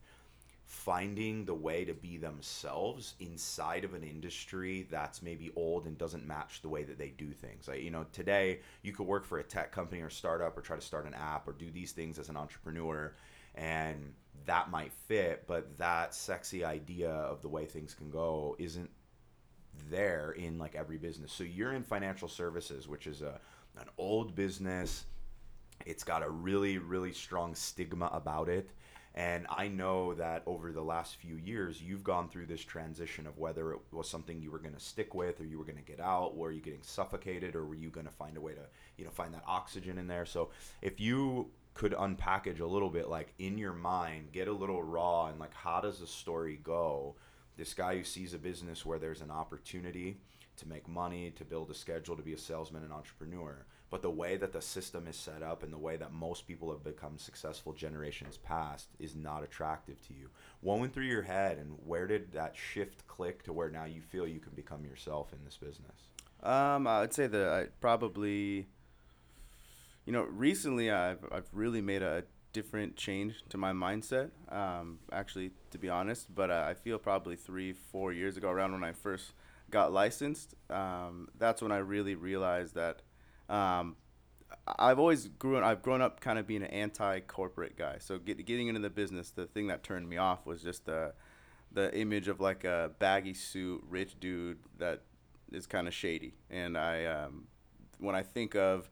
finding 0.64 1.44
the 1.44 1.54
way 1.54 1.84
to 1.84 1.94
be 1.94 2.16
themselves 2.16 3.14
inside 3.20 3.84
of 3.84 3.94
an 3.94 4.02
industry 4.02 4.86
that's 4.90 5.22
maybe 5.22 5.50
old 5.56 5.86
and 5.86 5.98
doesn't 5.98 6.26
match 6.26 6.62
the 6.62 6.68
way 6.68 6.84
that 6.84 6.98
they 6.98 7.10
do 7.10 7.30
things. 7.30 7.68
Like, 7.68 7.82
you 7.82 7.90
know, 7.90 8.06
today 8.12 8.60
you 8.82 8.92
could 8.92 9.06
work 9.06 9.24
for 9.24 9.38
a 9.38 9.44
tech 9.44 9.72
company 9.72 10.00
or 10.00 10.10
startup 10.10 10.56
or 10.56 10.60
try 10.60 10.76
to 10.76 10.82
start 10.82 11.06
an 11.06 11.14
app 11.14 11.46
or 11.46 11.52
do 11.52 11.70
these 11.70 11.92
things 11.92 12.18
as 12.18 12.28
an 12.28 12.36
entrepreneur 12.36 13.12
and 13.56 14.12
that 14.44 14.70
might 14.70 14.92
fit, 14.92 15.44
but 15.46 15.76
that 15.78 16.14
sexy 16.14 16.64
idea 16.64 17.10
of 17.10 17.42
the 17.42 17.48
way 17.48 17.64
things 17.64 17.94
can 17.94 18.10
go 18.10 18.54
isn't 18.58 18.90
there 19.90 20.32
in 20.32 20.58
like 20.58 20.74
every 20.74 20.98
business. 20.98 21.32
So 21.32 21.42
you're 21.42 21.72
in 21.72 21.82
financial 21.82 22.28
services, 22.28 22.86
which 22.86 23.06
is 23.06 23.22
a 23.22 23.40
an 23.78 23.88
old 23.98 24.34
business. 24.34 25.04
It's 25.86 26.04
got 26.04 26.22
a 26.22 26.28
really 26.28 26.78
really 26.78 27.12
strong 27.12 27.54
stigma 27.54 28.10
about 28.12 28.48
it 28.48 28.70
and 29.16 29.46
I 29.48 29.68
know 29.68 30.12
that 30.14 30.42
over 30.44 30.72
the 30.72 30.82
last 30.82 31.16
few 31.16 31.36
years, 31.36 31.80
you've 31.80 32.04
gone 32.04 32.28
through 32.28 32.46
this 32.46 32.60
transition 32.60 33.26
of 33.26 33.38
whether 33.38 33.72
it 33.72 33.78
was 33.90 34.10
something 34.10 34.42
you 34.42 34.50
were 34.50 34.58
going 34.58 34.74
to 34.74 34.80
stick 34.80 35.14
with 35.14 35.40
or 35.40 35.46
you 35.46 35.58
were 35.58 35.64
going 35.64 35.78
to 35.78 35.82
get 35.82 36.00
out. 36.00 36.36
Were 36.36 36.52
you 36.52 36.60
getting 36.60 36.82
suffocated 36.82 37.56
or 37.56 37.64
were 37.64 37.74
you 37.74 37.88
going 37.88 38.06
to 38.06 38.12
find 38.12 38.36
a 38.36 38.42
way 38.42 38.52
to, 38.52 38.60
you 38.98 39.06
know, 39.06 39.10
find 39.10 39.32
that 39.32 39.42
oxygen 39.46 39.96
in 39.96 40.06
there? 40.06 40.26
So 40.26 40.50
if 40.82 41.00
you 41.00 41.48
could 41.72 41.92
unpackage 41.92 42.60
a 42.60 42.66
little 42.66 42.90
bit, 42.90 43.08
like 43.08 43.32
in 43.38 43.56
your 43.56 43.72
mind, 43.72 44.32
get 44.32 44.48
a 44.48 44.52
little 44.52 44.82
raw 44.82 45.28
and 45.28 45.40
like, 45.40 45.54
how 45.54 45.80
does 45.80 45.98
the 45.98 46.06
story 46.06 46.60
go? 46.62 47.14
This 47.56 47.72
guy 47.72 47.96
who 47.96 48.04
sees 48.04 48.34
a 48.34 48.38
business 48.38 48.84
where 48.84 48.98
there's 48.98 49.22
an 49.22 49.30
opportunity 49.30 50.18
to 50.58 50.68
make 50.68 50.86
money, 50.86 51.30
to 51.30 51.44
build 51.44 51.70
a 51.70 51.74
schedule, 51.74 52.16
to 52.16 52.22
be 52.22 52.34
a 52.34 52.38
salesman 52.38 52.82
and 52.82 52.92
entrepreneur 52.92 53.64
but 53.90 54.02
the 54.02 54.10
way 54.10 54.36
that 54.36 54.52
the 54.52 54.60
system 54.60 55.06
is 55.06 55.16
set 55.16 55.42
up 55.42 55.62
and 55.62 55.72
the 55.72 55.78
way 55.78 55.96
that 55.96 56.12
most 56.12 56.46
people 56.46 56.70
have 56.70 56.82
become 56.82 57.18
successful 57.18 57.72
generations 57.72 58.36
past 58.36 58.88
is 58.98 59.14
not 59.14 59.44
attractive 59.44 60.00
to 60.08 60.14
you. 60.14 60.28
What 60.60 60.80
went 60.80 60.92
through 60.92 61.04
your 61.04 61.22
head, 61.22 61.58
and 61.58 61.76
where 61.84 62.06
did 62.06 62.32
that 62.32 62.56
shift 62.56 63.06
click 63.06 63.44
to 63.44 63.52
where 63.52 63.70
now 63.70 63.84
you 63.84 64.02
feel 64.02 64.26
you 64.26 64.40
can 64.40 64.52
become 64.54 64.84
yourself 64.84 65.32
in 65.32 65.38
this 65.44 65.56
business? 65.56 66.08
Um, 66.42 66.86
I 66.86 67.00
would 67.00 67.14
say 67.14 67.26
that 67.26 67.48
I 67.48 67.66
probably, 67.80 68.66
you 70.04 70.12
know, 70.12 70.22
recently 70.22 70.90
I've 70.90 71.24
I've 71.30 71.48
really 71.52 71.80
made 71.80 72.02
a 72.02 72.24
different 72.52 72.96
change 72.96 73.44
to 73.50 73.58
my 73.58 73.72
mindset. 73.72 74.30
Um, 74.50 74.98
actually, 75.12 75.50
to 75.70 75.78
be 75.78 75.88
honest, 75.88 76.34
but 76.34 76.50
uh, 76.50 76.64
I 76.66 76.74
feel 76.74 76.98
probably 76.98 77.36
three, 77.36 77.72
four 77.72 78.12
years 78.12 78.36
ago, 78.36 78.48
around 78.48 78.72
when 78.72 78.82
I 78.84 78.92
first 78.92 79.32
got 79.70 79.92
licensed, 79.92 80.54
um, 80.70 81.28
that's 81.38 81.60
when 81.60 81.70
I 81.70 81.78
really 81.78 82.14
realized 82.14 82.74
that 82.74 83.02
um, 83.48 83.96
I've 84.66 84.98
always 84.98 85.28
grown. 85.28 85.62
I've 85.62 85.82
grown 85.82 86.00
up 86.00 86.20
kind 86.20 86.38
of 86.38 86.46
being 86.46 86.62
an 86.62 86.70
anti-corporate 86.70 87.76
guy. 87.76 87.96
So 88.00 88.18
get, 88.18 88.44
getting 88.44 88.68
into 88.68 88.80
the 88.80 88.90
business, 88.90 89.30
the 89.30 89.46
thing 89.46 89.68
that 89.68 89.82
turned 89.82 90.08
me 90.08 90.16
off 90.16 90.46
was 90.46 90.62
just 90.62 90.86
the 90.86 91.12
the 91.72 91.94
image 91.96 92.28
of 92.28 92.40
like 92.40 92.64
a 92.64 92.92
baggy 92.98 93.34
suit, 93.34 93.84
rich 93.88 94.18
dude 94.18 94.58
that 94.78 95.02
is 95.52 95.66
kind 95.66 95.86
of 95.86 95.94
shady. 95.94 96.34
And 96.48 96.78
I, 96.78 97.04
um, 97.04 97.48
when 97.98 98.14
I 98.14 98.22
think 98.22 98.54
of 98.54 98.88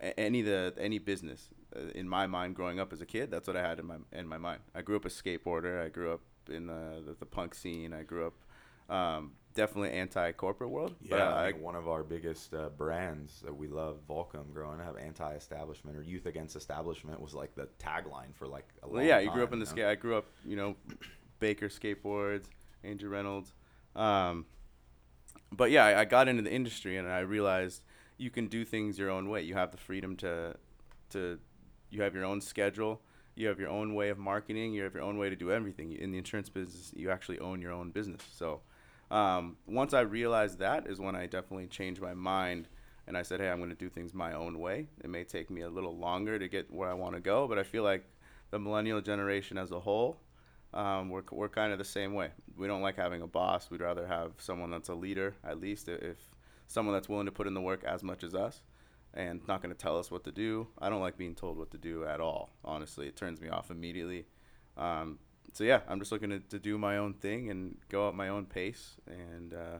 any 0.00 0.42
the 0.42 0.74
any 0.78 0.98
business 0.98 1.48
uh, 1.74 1.90
in 1.94 2.08
my 2.08 2.26
mind 2.26 2.56
growing 2.56 2.78
up 2.78 2.92
as 2.92 3.00
a 3.00 3.06
kid, 3.06 3.30
that's 3.30 3.48
what 3.48 3.56
I 3.56 3.62
had 3.66 3.78
in 3.78 3.86
my 3.86 3.96
in 4.12 4.26
my 4.28 4.38
mind. 4.38 4.60
I 4.74 4.82
grew 4.82 4.96
up 4.96 5.04
a 5.04 5.08
skateboarder. 5.08 5.84
I 5.84 5.88
grew 5.88 6.12
up 6.12 6.20
in 6.48 6.66
the 6.66 7.02
the, 7.04 7.16
the 7.18 7.26
punk 7.26 7.54
scene. 7.54 7.92
I 7.92 8.02
grew 8.02 8.26
up 8.26 8.94
um, 8.94 9.32
definitely 9.54 9.90
anti-corporate 9.90 10.70
world. 10.70 10.94
Yeah, 11.00 11.10
but 11.10 11.20
I, 11.20 11.52
one 11.52 11.76
of 11.76 11.88
our 11.88 12.02
biggest 12.02 12.52
uh, 12.52 12.68
brands 12.70 13.40
that 13.42 13.56
we 13.56 13.68
love, 13.68 13.98
Volcom, 14.08 14.52
growing 14.52 14.80
up, 14.80 14.96
anti-establishment 15.00 15.96
or 15.96 16.02
youth 16.02 16.26
against 16.26 16.56
establishment 16.56 17.20
was 17.20 17.34
like 17.34 17.54
the 17.54 17.68
tagline 17.78 18.34
for 18.34 18.46
like 18.46 18.68
a 18.82 18.86
long 18.86 18.96
well, 18.96 19.04
yeah, 19.04 19.20
you 19.20 19.30
grew 19.30 19.44
up 19.44 19.52
in 19.52 19.60
the 19.60 19.66
skate. 19.66 19.86
I 19.86 19.94
grew 19.94 20.16
up, 20.16 20.26
you 20.44 20.56
know, 20.56 20.76
Baker 21.38 21.68
skateboards, 21.68 22.46
Andrew 22.82 23.08
Reynolds. 23.08 23.52
Um, 23.96 24.46
but 25.52 25.70
yeah, 25.70 25.84
I, 25.84 26.00
I 26.00 26.04
got 26.04 26.28
into 26.28 26.42
the 26.42 26.52
industry 26.52 26.96
and 26.96 27.08
I 27.08 27.20
realized 27.20 27.84
you 28.18 28.30
can 28.30 28.48
do 28.48 28.64
things 28.64 28.98
your 28.98 29.10
own 29.10 29.28
way. 29.28 29.42
You 29.42 29.54
have 29.54 29.70
the 29.70 29.78
freedom 29.78 30.16
to, 30.16 30.56
to, 31.10 31.38
you 31.90 32.02
have 32.02 32.14
your 32.14 32.24
own 32.24 32.40
schedule. 32.40 33.00
You 33.36 33.48
have 33.48 33.58
your 33.58 33.68
own 33.68 33.94
way 33.94 34.10
of 34.10 34.18
marketing. 34.18 34.74
You 34.74 34.84
have 34.84 34.94
your 34.94 35.02
own 35.02 35.18
way 35.18 35.28
to 35.28 35.36
do 35.36 35.50
everything. 35.50 35.92
In 35.92 36.12
the 36.12 36.18
insurance 36.18 36.48
business, 36.48 36.92
you 36.94 37.10
actually 37.10 37.40
own 37.40 37.60
your 37.60 37.72
own 37.72 37.90
business. 37.90 38.22
So 38.32 38.60
um, 39.10 39.56
once 39.66 39.94
I 39.94 40.00
realized 40.00 40.58
that 40.58 40.86
is 40.86 41.00
when 41.00 41.14
I 41.14 41.26
definitely 41.26 41.66
changed 41.66 42.00
my 42.00 42.14
mind 42.14 42.68
and 43.06 43.16
I 43.16 43.22
said, 43.22 43.40
hey, 43.40 43.50
I'm 43.50 43.58
going 43.58 43.70
to 43.70 43.76
do 43.76 43.90
things 43.90 44.14
my 44.14 44.32
own 44.32 44.58
way. 44.58 44.88
It 45.02 45.10
may 45.10 45.24
take 45.24 45.50
me 45.50 45.62
a 45.62 45.68
little 45.68 45.96
longer 45.96 46.38
to 46.38 46.48
get 46.48 46.72
where 46.72 46.88
I 46.88 46.94
want 46.94 47.14
to 47.14 47.20
go, 47.20 47.46
but 47.46 47.58
I 47.58 47.62
feel 47.62 47.82
like 47.82 48.04
the 48.50 48.58
millennial 48.58 49.00
generation 49.00 49.58
as 49.58 49.72
a 49.72 49.80
whole, 49.80 50.20
um, 50.72 51.10
we're, 51.10 51.22
we're 51.30 51.48
kind 51.48 51.72
of 51.72 51.78
the 51.78 51.84
same 51.84 52.14
way. 52.14 52.30
We 52.56 52.66
don't 52.66 52.82
like 52.82 52.96
having 52.96 53.22
a 53.22 53.26
boss. 53.26 53.70
We'd 53.70 53.82
rather 53.82 54.06
have 54.06 54.32
someone 54.38 54.70
that's 54.70 54.88
a 54.88 54.94
leader, 54.94 55.34
at 55.44 55.60
least 55.60 55.88
if 55.88 56.16
someone 56.66 56.94
that's 56.94 57.08
willing 57.08 57.26
to 57.26 57.32
put 57.32 57.46
in 57.46 57.54
the 57.54 57.60
work 57.60 57.84
as 57.84 58.02
much 58.02 58.24
as 58.24 58.34
us 58.34 58.62
and 59.12 59.46
not 59.46 59.62
going 59.62 59.72
to 59.72 59.80
tell 59.80 59.98
us 59.98 60.10
what 60.10 60.24
to 60.24 60.32
do. 60.32 60.66
I 60.78 60.88
don't 60.88 61.00
like 61.00 61.16
being 61.16 61.34
told 61.34 61.58
what 61.58 61.70
to 61.72 61.78
do 61.78 62.04
at 62.04 62.20
all, 62.20 62.50
honestly. 62.64 63.06
It 63.06 63.16
turns 63.16 63.40
me 63.40 63.48
off 63.48 63.70
immediately. 63.70 64.26
Um, 64.76 65.18
so 65.52 65.64
yeah, 65.64 65.80
I'm 65.88 65.98
just 65.98 66.12
looking 66.12 66.30
to, 66.30 66.40
to 66.40 66.58
do 66.58 66.78
my 66.78 66.96
own 66.96 67.14
thing 67.14 67.50
and 67.50 67.76
go 67.88 68.08
at 68.08 68.14
my 68.14 68.28
own 68.28 68.46
pace, 68.46 68.96
and 69.06 69.54
uh, 69.54 69.78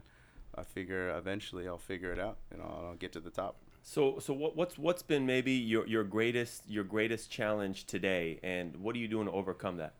I 0.54 0.62
figure 0.62 1.10
eventually 1.16 1.66
I'll 1.66 1.78
figure 1.78 2.12
it 2.12 2.18
out 2.18 2.38
and 2.50 2.62
I'll, 2.62 2.86
I'll, 2.90 2.94
get 2.94 3.12
to 3.14 3.20
the 3.20 3.30
top. 3.30 3.56
So, 3.82 4.18
so 4.18 4.32
what, 4.32 4.56
what's 4.56 4.78
what's 4.78 5.02
been 5.02 5.26
maybe 5.26 5.52
your, 5.52 5.86
your 5.86 6.04
greatest 6.04 6.68
your 6.68 6.84
greatest 6.84 7.30
challenge 7.30 7.86
today, 7.86 8.40
and 8.42 8.76
what 8.76 8.94
are 8.94 8.98
you 8.98 9.08
doing 9.08 9.26
to 9.26 9.32
overcome 9.32 9.76
that? 9.78 9.94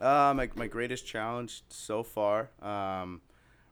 Uh, 0.00 0.32
my 0.34 0.50
my 0.54 0.66
greatest 0.66 1.06
challenge 1.06 1.62
so 1.68 2.02
far, 2.02 2.50
um, 2.62 3.20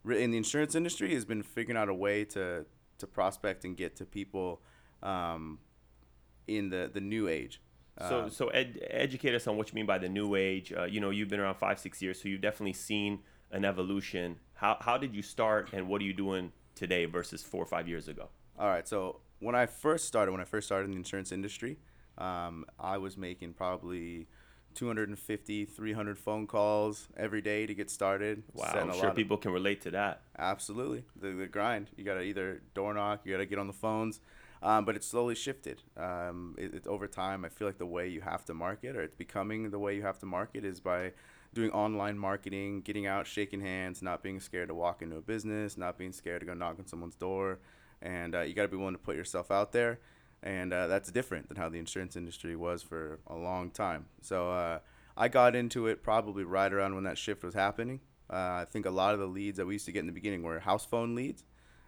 in 0.05 0.31
the 0.31 0.37
insurance 0.37 0.75
industry, 0.75 1.15
has 1.15 1.25
been 1.25 1.43
figuring 1.43 1.77
out 1.77 1.89
a 1.89 1.95
way 1.95 2.25
to 2.25 2.67
to 2.99 3.07
prospect 3.07 3.65
and 3.65 3.77
get 3.77 3.97
to 3.97 4.05
people 4.05 4.61
um, 5.03 5.59
in 6.47 6.71
the 6.71 6.91
the 6.93 7.01
new 7.01 7.29
age. 7.29 7.61
So, 7.99 8.21
uh, 8.21 8.29
so 8.31 8.49
ed, 8.49 8.79
educate 8.91 9.35
us 9.35 9.47
on 9.47 9.57
what 9.57 9.71
you 9.71 9.75
mean 9.75 9.87
by 9.87 9.99
the 9.99 10.09
new 10.09 10.35
age. 10.35 10.73
Uh, 10.73 10.85
you 10.85 11.01
know, 11.01 11.11
you've 11.11 11.29
been 11.29 11.41
around 11.41 11.55
five, 11.57 11.79
six 11.79 12.03
years, 12.03 12.21
so 12.21 12.29
you've 12.29 12.43
definitely 12.43 12.75
seen 12.75 13.21
an 13.51 13.65
evolution. 13.65 14.37
How, 14.55 14.77
how 14.81 14.99
did 14.99 15.15
you 15.15 15.23
start, 15.23 15.71
and 15.73 15.89
what 15.89 16.01
are 16.03 16.05
you 16.05 16.13
doing 16.13 16.53
today 16.75 17.07
versus 17.07 17.43
four 17.43 17.63
or 17.63 17.67
five 17.67 17.89
years 17.89 18.09
ago? 18.09 18.29
All 18.59 18.69
right. 18.69 18.87
So 18.87 19.21
when 19.39 19.55
I 19.55 19.67
first 19.67 20.07
started, 20.07 20.33
when 20.33 20.41
I 20.41 20.45
first 20.45 20.67
started 20.67 20.87
in 20.87 20.91
the 20.93 20.97
insurance 20.99 21.33
industry, 21.33 21.79
um, 22.19 22.65
I 22.79 22.99
was 22.99 23.17
making 23.17 23.55
probably 23.55 24.27
250, 24.75 25.65
300 25.65 26.19
phone 26.19 26.47
calls 26.47 27.09
every 27.17 27.41
day 27.41 27.67
to 27.67 27.75
get 27.75 27.91
started. 27.91 28.43
Wow, 28.53 28.65
I'm 28.67 28.93
sure 28.93 29.03
lot 29.03 29.11
of- 29.11 29.17
people 29.17 29.37
can 29.39 29.53
relate 29.53 29.81
to 29.83 29.91
that. 29.93 30.23
Absolutely, 30.39 31.05
the, 31.19 31.31
the 31.31 31.47
grind. 31.47 31.89
You 31.97 32.05
gotta 32.05 32.23
either 32.23 32.61
door 32.75 32.93
knock, 32.95 33.23
you 33.25 33.33
gotta 33.33 33.47
get 33.47 33.59
on 33.59 33.67
the 33.67 33.73
phones, 33.73 34.21
um, 34.67 34.85
but 34.85 34.97
it's 34.97 35.07
slowly 35.07 35.37
shifted. 35.37 35.81
Um, 35.97 36.57
it, 36.59 36.75
it's 36.75 36.89
over 36.89 37.07
time. 37.07 37.45
I 37.45 37.49
feel 37.49 37.69
like 37.69 37.79
the 37.79 37.87
way 37.87 38.09
you 38.09 38.21
have 38.21 38.45
to 38.47 38.55
market, 38.55 38.97
or 38.97 39.01
it's 39.01 39.15
becoming 39.15 39.71
the 39.71 39.79
way 39.79 39.95
you 39.95 40.03
have 40.03 40.19
to 40.19 40.27
market, 40.27 40.65
is 40.65 40.81
by 40.81 41.13
doing 41.55 41.71
online 41.71 42.19
marketing, 42.19 42.81
getting 42.81 43.07
out, 43.07 43.29
shaking 43.29 43.61
hands, 43.61 44.03
not 44.03 44.25
being 44.25 44.41
scared 44.41 44.67
to 44.67 44.75
walk 44.75 45.03
into 45.03 45.17
a 45.17 45.21
business, 45.21 45.79
not 45.79 45.97
being 45.97 46.11
scared 46.11 46.41
to 46.41 46.47
go 46.47 46.53
knock 46.53 46.81
on 46.81 46.87
someone's 46.89 47.15
door, 47.15 47.61
and 48.03 48.35
uh, 48.35 48.41
you 48.41 48.55
gotta 48.55 48.67
be 48.67 48.77
willing 48.77 48.95
to 48.95 48.99
put 48.99 49.15
yourself 49.15 49.53
out 49.53 49.71
there, 49.71 50.01
and 50.43 50.73
uh, 50.73 50.89
that's 50.89 51.13
different 51.13 51.47
than 51.47 51.57
how 51.57 51.69
the 51.69 51.79
insurance 51.79 52.17
industry 52.17 52.57
was 52.57 52.83
for 52.83 53.21
a 53.29 53.37
long 53.37 53.71
time. 53.71 54.07
So 54.21 54.51
uh, 54.51 54.81
I 55.17 55.29
got 55.29 55.55
into 55.55 55.87
it 55.87 56.03
probably 56.03 56.43
right 56.43 56.73
around 56.73 56.97
when 56.97 57.05
that 57.05 57.19
shift 57.19 57.45
was 57.45 57.55
happening. 57.55 58.01
Uh, 58.29 58.63
I 58.63 58.67
think 58.69 58.85
a 58.85 58.91
lot 58.91 59.15
of 59.15 59.21
the 59.21 59.27
leads 59.27 59.59
that 59.59 59.67
we 59.67 59.75
used 59.75 59.87
to 59.87 59.93
get 59.93 60.01
in 60.01 60.07
the 60.07 60.13
beginning 60.13 60.43
were 60.43 60.59
house 60.59 60.85
phone 60.85 61.15
leads, 61.15 61.45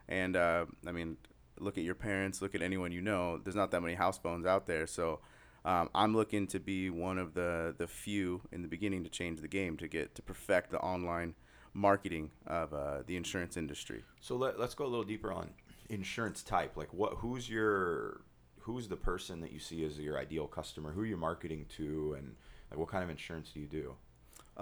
and 0.09 0.37
uh, 0.37 0.67
I 0.87 0.93
mean, 0.93 1.17
look 1.61 1.79
at 1.79 1.85
your 1.85 1.95
parents, 1.95 2.43
look 2.43 2.55
at 2.55 2.63
anyone 2.63 2.93
you 2.93 3.01
know. 3.01 3.39
There's 3.39 3.57
not 3.57 3.71
that 3.71 3.81
many 3.81 3.95
house 3.95 4.19
phones 4.19 4.47
out 4.47 4.67
there, 4.67 4.87
so 4.87 5.21
um, 5.65 5.91
I'm 5.95 6.15
looking 6.15 6.47
to 6.49 6.61
be 6.61 6.91
one 6.91 7.19
of 7.19 7.35
the 7.35 7.75
the 7.77 7.87
few 7.87 8.43
in 8.53 8.63
the 8.63 8.69
beginning 8.69 9.05
to 9.05 9.11
change 9.11 9.41
the 9.41 9.49
game 9.49 9.77
to 9.79 9.89
get 9.89 10.15
to 10.15 10.23
perfect 10.23 10.71
the 10.71 10.79
online 10.79 11.35
marketing 11.75 12.31
of 12.47 12.73
uh, 12.73 13.03
the 13.07 13.17
insurance 13.17 13.57
industry. 13.57 14.05
So 14.21 14.37
let, 14.37 14.59
let's 14.59 14.75
go 14.75 14.85
a 14.85 14.89
little 14.89 15.05
deeper 15.05 15.33
on 15.33 15.51
insurance 15.89 16.43
type. 16.43 16.77
Like 16.77 16.93
what 16.93 17.15
who's 17.19 17.49
your 17.49 18.23
who's 18.61 18.89
the 18.89 18.97
person 18.97 19.41
that 19.41 19.53
you 19.53 19.59
see 19.59 19.85
as 19.85 19.99
your 19.99 20.19
ideal 20.19 20.47
customer? 20.47 20.93
Who 20.93 21.03
are 21.03 21.07
you 21.07 21.17
marketing 21.17 21.67
to 21.77 22.15
and 22.19 22.35
like 22.71 22.79
what 22.79 22.89
kind 22.89 23.05
of 23.05 23.11
insurance 23.11 23.51
do 23.53 23.61
you 23.61 23.67
do? 23.67 23.95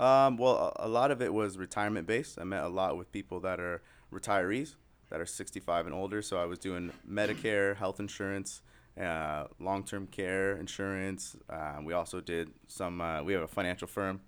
Um, 0.01 0.37
well, 0.37 0.75
a, 0.79 0.87
a 0.87 0.89
lot 0.89 1.11
of 1.11 1.23
it 1.23 1.33
was 1.33 1.57
retirement 1.57 2.07
based. 2.07 2.39
I 2.39 2.45
met 2.45 2.65
a 2.65 2.69
lot 2.69 2.99
with 2.99 3.11
people 3.13 3.41
that 3.41 3.61
are 3.61 3.83
retirees 4.13 4.75
that 5.11 5.21
are 5.21 5.27
65 5.27 5.87
and 5.87 5.95
older. 5.95 6.23
So 6.23 6.39
I 6.39 6.45
was 6.47 6.59
doing 6.59 6.93
Medicare, 7.09 7.77
health 7.77 8.01
insurance, 8.01 8.63
uh, 9.01 9.45
long 9.61 9.85
term 9.85 10.07
care 10.07 10.57
insurance. 10.57 11.37
Um, 11.51 11.85
we 11.85 11.93
also 11.93 12.21
did 12.21 12.51
some. 12.67 13.01
Uh, 13.01 13.23
we 13.23 13.33
have 13.33 13.43
a 13.43 13.49
financial 13.49 13.87
firm. 13.89 14.21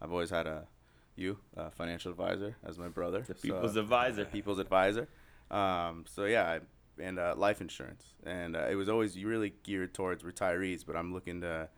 I've 0.00 0.12
always 0.12 0.30
had 0.30 0.46
a 0.46 0.66
you 1.16 1.38
a 1.56 1.70
financial 1.70 2.10
advisor 2.10 2.56
as 2.64 2.78
my 2.78 2.88
brother. 2.88 3.20
The 3.20 3.34
So, 3.34 3.40
people's 3.40 3.76
advisor. 3.76 4.24
people's 4.32 4.58
advisor. 4.58 5.08
Um, 5.50 6.04
so 6.08 6.24
yeah, 6.24 6.44
I, 6.44 6.60
and 7.00 7.18
uh, 7.18 7.34
life 7.36 7.60
insurance, 7.60 8.04
and 8.24 8.56
uh, 8.56 8.66
it 8.70 8.74
was 8.76 8.88
always 8.88 9.22
really 9.22 9.54
geared 9.62 9.94
towards 9.94 10.22
retirees. 10.22 10.84
But 10.86 10.96
I'm 10.96 11.12
looking 11.12 11.40
to, 11.42 11.68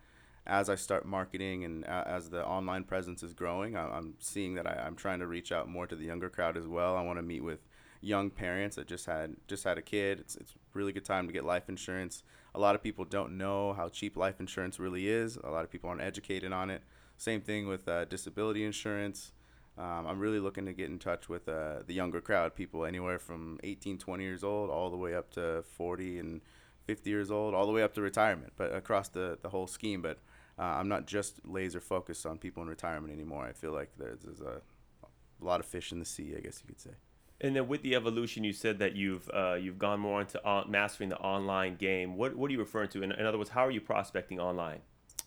as 0.46 0.68
I 0.70 0.76
start 0.76 1.04
marketing 1.06 1.64
and 1.64 1.84
uh, 1.84 2.04
as 2.06 2.30
the 2.30 2.46
online 2.46 2.84
presence 2.84 3.22
is 3.22 3.34
growing, 3.34 3.76
I, 3.76 3.88
I'm 3.88 4.14
seeing 4.20 4.54
that 4.54 4.66
I, 4.66 4.84
I'm 4.86 4.94
trying 4.96 5.18
to 5.20 5.26
reach 5.26 5.52
out 5.52 5.68
more 5.68 5.86
to 5.86 5.96
the 5.96 6.04
younger 6.04 6.28
crowd 6.28 6.56
as 6.56 6.66
well. 6.66 6.96
I 6.96 7.02
want 7.02 7.18
to 7.18 7.22
meet 7.22 7.42
with 7.42 7.60
young 8.06 8.30
parents 8.30 8.76
that 8.76 8.86
just 8.86 9.06
had 9.06 9.36
just 9.48 9.64
had 9.64 9.78
a 9.78 9.82
kid. 9.82 10.20
It's 10.20 10.36
it's 10.36 10.54
really 10.74 10.92
good 10.92 11.04
time 11.04 11.26
to 11.26 11.32
get 11.32 11.44
life 11.44 11.68
insurance. 11.68 12.22
A 12.54 12.60
lot 12.60 12.74
of 12.74 12.82
people 12.82 13.04
don't 13.04 13.36
know 13.36 13.72
how 13.72 13.88
cheap 13.88 14.16
life 14.16 14.40
insurance 14.40 14.78
really 14.78 15.08
is. 15.08 15.36
A 15.36 15.50
lot 15.50 15.64
of 15.64 15.70
people 15.70 15.90
aren't 15.90 16.02
educated 16.02 16.52
on 16.52 16.70
it. 16.70 16.82
Same 17.18 17.40
thing 17.40 17.66
with 17.66 17.88
uh, 17.88 18.04
disability 18.04 18.64
insurance. 18.64 19.32
Um, 19.78 20.06
I'm 20.06 20.18
really 20.18 20.38
looking 20.38 20.64
to 20.66 20.72
get 20.72 20.88
in 20.88 20.98
touch 20.98 21.28
with 21.28 21.48
uh, 21.48 21.82
the 21.86 21.92
younger 21.92 22.20
crowd, 22.22 22.54
people 22.54 22.86
anywhere 22.86 23.18
from 23.18 23.58
18, 23.62 23.98
20 23.98 24.24
years 24.24 24.42
old, 24.42 24.70
all 24.70 24.88
the 24.88 24.96
way 24.96 25.14
up 25.14 25.30
to 25.32 25.64
40 25.76 26.18
and 26.18 26.40
50 26.86 27.10
years 27.10 27.30
old, 27.30 27.54
all 27.54 27.66
the 27.66 27.72
way 27.72 27.82
up 27.82 27.92
to 27.94 28.00
retirement, 28.00 28.54
but 28.56 28.74
across 28.74 29.08
the, 29.08 29.38
the 29.42 29.50
whole 29.50 29.66
scheme. 29.66 30.00
But 30.00 30.18
uh, 30.58 30.62
I'm 30.62 30.88
not 30.88 31.06
just 31.06 31.40
laser 31.44 31.80
focused 31.80 32.24
on 32.24 32.38
people 32.38 32.62
in 32.62 32.70
retirement 32.70 33.12
anymore. 33.12 33.44
I 33.44 33.52
feel 33.52 33.72
like 33.72 33.90
there's, 33.98 34.20
there's 34.20 34.40
a, 34.40 34.62
a 35.04 35.44
lot 35.44 35.60
of 35.60 35.66
fish 35.66 35.92
in 35.92 35.98
the 35.98 36.06
sea, 36.06 36.34
I 36.36 36.40
guess 36.40 36.62
you 36.62 36.68
could 36.68 36.80
say. 36.80 36.96
And 37.40 37.54
then 37.54 37.68
with 37.68 37.82
the 37.82 37.94
evolution, 37.94 38.44
you 38.44 38.52
said 38.52 38.78
that 38.78 38.96
you've 38.96 39.28
uh, 39.32 39.54
you've 39.54 39.78
gone 39.78 40.00
more 40.00 40.20
into 40.20 40.42
on- 40.44 40.70
mastering 40.70 41.10
the 41.10 41.18
online 41.18 41.76
game. 41.76 42.16
What 42.16 42.34
what 42.34 42.48
are 42.48 42.52
you 42.52 42.58
referring 42.58 42.88
to? 42.90 43.02
In, 43.02 43.12
in 43.12 43.26
other 43.26 43.38
words, 43.38 43.50
how 43.50 43.66
are 43.66 43.70
you 43.70 43.80
prospecting 43.80 44.40
online? 44.40 44.80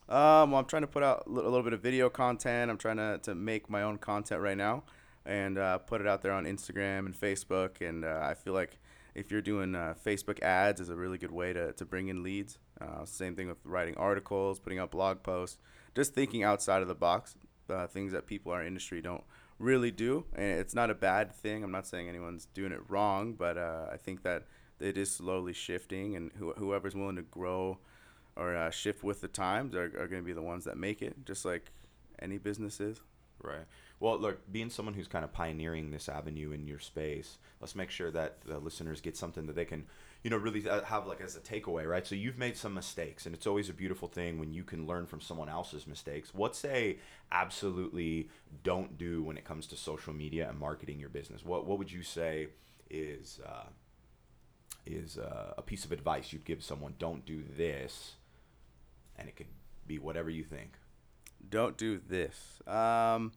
Um, 0.08 0.52
well, 0.52 0.60
I'm 0.60 0.66
trying 0.66 0.82
to 0.82 0.88
put 0.88 1.04
out 1.04 1.26
a 1.28 1.30
li- 1.30 1.42
a 1.42 1.50
little 1.50 1.62
bit 1.62 1.74
of 1.74 1.82
video 1.82 2.10
content. 2.10 2.72
I'm 2.72 2.78
trying 2.78 2.98
to, 2.98 3.20
to 3.24 3.36
make 3.36 3.70
my 3.70 3.84
own 3.84 4.00
content 4.00 4.42
right 4.42 4.58
now 4.58 4.84
and 5.24 5.60
uh, 5.60 5.78
put 5.78 6.02
it 6.02 6.08
out 6.08 6.24
there 6.24 6.32
on 6.32 6.46
Instagram 6.46 7.06
and 7.06 7.14
Facebook. 7.14 7.88
And 7.88 8.04
uh, 8.04 8.20
I 8.24 8.34
feel 8.34 8.54
like 8.54 8.80
if 9.14 9.30
you're 9.30 9.42
doing 9.42 9.76
uh, 9.76 9.94
Facebook 10.04 10.42
ads 10.42 10.82
is 10.82 10.90
a 10.90 10.96
really 10.96 11.20
good 11.20 11.32
way 11.32 11.54
to, 11.54 11.74
to 11.74 11.86
bring 11.86 12.08
in 12.08 12.24
leads. 12.24 12.58
Uh, 12.82 13.06
same 13.06 13.36
thing 13.36 13.48
with 13.48 13.58
writing 13.64 13.96
articles, 13.98 14.60
putting 14.60 14.80
out 14.80 14.90
blog 14.90 15.22
posts, 15.22 15.60
just 15.96 16.16
thinking 16.16 16.44
outside 16.44 16.82
of 16.82 16.88
the 16.88 16.96
box, 16.96 17.36
uh, 17.70 17.86
things 17.86 18.12
that 18.12 18.26
people 18.26 18.52
in 18.52 18.58
our 18.58 18.66
industry 18.66 19.02
don't 19.02 19.24
really 19.60 19.92
do. 19.92 20.26
And 20.36 20.60
it's 20.60 20.74
not 20.74 20.90
a 20.90 20.96
bad 20.96 21.34
thing. 21.34 21.64
I'm 21.64 21.72
not 21.72 21.86
saying 21.86 22.10
anyone's 22.10 22.46
doing 22.46 22.72
it 22.72 22.82
wrong, 22.88 23.34
but 23.34 23.58
uh, 23.58 23.88
I 23.92 23.98
think 23.98 24.24
that 24.24 24.46
it 24.80 24.98
is 24.98 25.12
slowly 25.12 25.54
shifting, 25.54 26.16
and 26.16 26.32
who 26.38 26.54
whoever's 26.54 26.96
willing 26.96 27.18
to 27.18 27.22
grow 27.22 27.78
or 28.36 28.56
uh, 28.56 28.70
shift 28.70 29.04
with 29.04 29.20
the 29.20 29.28
times 29.28 29.76
are, 29.76 29.84
are 29.84 30.08
going 30.08 30.22
to 30.22 30.26
be 30.26 30.34
the 30.34 30.42
ones 30.42 30.64
that 30.64 30.78
make 30.78 31.02
it, 31.02 31.26
just 31.26 31.44
like 31.44 31.72
any 32.22 32.38
business 32.38 32.80
is. 32.80 33.02
Right. 33.42 33.66
Well, 34.02 34.18
look, 34.18 34.52
being 34.52 34.70
someone 34.70 34.94
who's 34.96 35.08
kind 35.08 35.24
of 35.24 35.32
pioneering 35.32 35.92
this 35.92 36.10
avenue 36.10 36.52
in 36.52 36.68
your 36.68 36.80
space, 36.80 37.38
let's 37.62 37.76
make 37.76 37.90
sure 37.90 38.12
that 38.12 38.42
the 38.46 38.60
listeners 38.60 39.02
get 39.02 39.16
something 39.16 39.46
that 39.48 39.56
they 39.56 39.66
can, 39.66 39.86
you 40.24 40.30
know, 40.30 40.38
really 40.38 40.68
uh, 40.68 40.84
have 40.84 41.08
like 41.08 41.22
as 41.22 41.36
a 41.38 41.40
takeaway, 41.40 41.86
right? 41.88 42.06
So 42.06 42.16
you've 42.16 42.38
made 42.38 42.58
some 42.58 42.74
mistakes, 42.74 43.26
and 43.26 43.34
it's 43.36 43.48
always 43.48 43.70
a 43.70 43.74
beautiful 43.74 44.08
thing 44.10 44.40
when 44.40 44.54
you 44.54 44.64
can 44.64 44.88
learn 44.88 45.06
from 45.06 45.22
someone 45.22 45.50
else's 45.50 45.88
mistakes. 45.88 46.34
What's 46.34 46.64
a 46.66 46.98
absolutely 47.32 48.30
don't 48.64 48.98
do 48.98 49.24
when 49.24 49.38
it 49.38 49.46
comes 49.46 49.68
to 49.68 49.78
social 49.78 50.14
media 50.14 50.50
and 50.50 50.58
marketing 50.60 51.00
your 51.00 51.10
business? 51.10 51.44
What 51.46 51.66
What 51.66 51.78
would 51.78 51.92
you 51.92 52.04
say 52.04 52.48
is 52.90 53.40
uh, 53.46 53.68
is 54.86 55.18
uh, 55.18 55.54
a 55.58 55.62
piece 55.62 55.86
of 55.86 55.92
advice 55.92 56.34
you'd 56.34 56.46
give 56.46 56.64
someone? 56.64 56.96
Don't 57.00 57.26
do 57.26 57.44
this, 57.58 58.16
and 59.18 59.30
it 59.30 59.36
could 59.36 59.48
be 59.88 59.98
whatever 60.00 60.30
you 60.30 60.44
think. 60.44 60.74
Don't 61.48 61.78
do 61.78 62.00
this. 62.08 62.62
Um, 62.68 63.32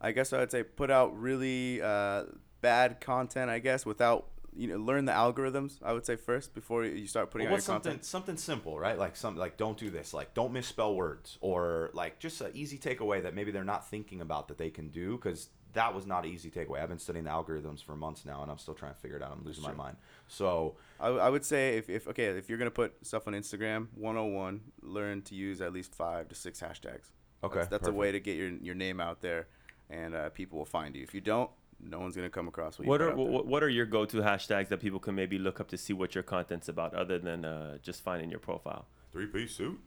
I 0.00 0.12
guess 0.12 0.32
I 0.32 0.38
would 0.38 0.50
say 0.50 0.62
put 0.62 0.90
out 0.90 1.18
really 1.18 1.80
uh, 1.82 2.24
bad 2.60 3.00
content. 3.00 3.50
I 3.50 3.58
guess 3.58 3.86
without 3.86 4.26
you 4.56 4.68
know 4.68 4.76
learn 4.76 5.04
the 5.04 5.12
algorithms. 5.12 5.78
I 5.82 5.92
would 5.92 6.04
say 6.06 6.16
first 6.16 6.54
before 6.54 6.84
you 6.84 7.06
start 7.06 7.30
putting 7.30 7.46
Well, 7.48 7.56
out 7.56 7.62
something 7.62 7.90
content. 7.92 8.04
something 8.04 8.36
simple, 8.36 8.78
right? 8.78 8.98
Like 8.98 9.16
some 9.16 9.36
like 9.36 9.56
don't 9.56 9.78
do 9.78 9.90
this, 9.90 10.12
like 10.12 10.34
don't 10.34 10.52
misspell 10.52 10.94
words, 10.94 11.38
or 11.40 11.90
like 11.94 12.18
just 12.18 12.40
an 12.40 12.50
easy 12.54 12.78
takeaway 12.78 13.22
that 13.22 13.34
maybe 13.34 13.50
they're 13.50 13.64
not 13.64 13.88
thinking 13.88 14.20
about 14.20 14.48
that 14.48 14.58
they 14.58 14.70
can 14.70 14.88
do 14.88 15.16
because 15.16 15.48
that 15.74 15.94
was 15.94 16.06
not 16.06 16.24
an 16.24 16.30
easy 16.32 16.50
takeaway. 16.50 16.80
I've 16.82 16.88
been 16.88 16.98
studying 16.98 17.24
the 17.24 17.30
algorithms 17.30 17.82
for 17.84 17.94
months 17.96 18.24
now, 18.24 18.42
and 18.42 18.50
I'm 18.50 18.58
still 18.58 18.74
trying 18.74 18.94
to 18.94 18.98
figure 19.00 19.16
it 19.16 19.22
out. 19.22 19.32
I'm 19.32 19.44
losing 19.44 19.62
my 19.62 19.70
Sure. 19.70 19.76
mind. 19.76 19.96
So 20.28 20.76
I, 20.98 21.08
I 21.08 21.28
would 21.28 21.44
say 21.44 21.76
if, 21.76 21.90
if 21.90 22.08
okay 22.08 22.26
if 22.26 22.48
you're 22.48 22.58
gonna 22.58 22.70
put 22.70 22.94
stuff 23.06 23.26
on 23.28 23.34
Instagram 23.34 23.88
101 23.94 24.60
learn 24.82 25.22
to 25.22 25.34
use 25.34 25.60
at 25.60 25.72
least 25.72 25.94
five 25.94 26.28
to 26.28 26.34
six 26.34 26.60
hashtags. 26.60 27.10
Okay, 27.42 27.56
that's, 27.58 27.68
that's 27.68 27.88
a 27.88 27.92
way 27.92 28.10
to 28.12 28.20
get 28.20 28.36
your 28.36 28.50
your 28.50 28.74
name 28.74 29.00
out 29.00 29.20
there, 29.20 29.48
and 29.90 30.14
uh, 30.14 30.30
people 30.30 30.58
will 30.58 30.64
find 30.64 30.94
you. 30.96 31.02
If 31.02 31.12
you 31.14 31.20
don't, 31.20 31.50
no 31.80 32.00
one's 32.00 32.16
gonna 32.16 32.30
come 32.30 32.48
across 32.48 32.78
what, 32.78 32.86
What 32.88 33.00
put 33.00 33.04
are 33.06 33.10
out 33.10 33.16
there. 33.16 33.26
what, 33.26 33.46
what 33.46 33.62
are 33.62 33.68
your 33.68 33.84
go-to 33.86 34.18
hashtags 34.22 34.68
that 34.68 34.80
people 34.80 34.98
can 35.00 35.14
maybe 35.14 35.38
look 35.38 35.60
up 35.60 35.68
to 35.68 35.76
see 35.76 35.92
what 35.92 36.14
your 36.14 36.24
content's 36.24 36.68
about, 36.68 36.94
other 36.94 37.18
than 37.18 37.44
uh, 37.44 37.78
just 37.82 38.02
finding 38.02 38.30
your 38.30 38.40
profile? 38.40 38.86
three 39.12 39.26
piece 39.26 39.54
suit. 39.54 39.78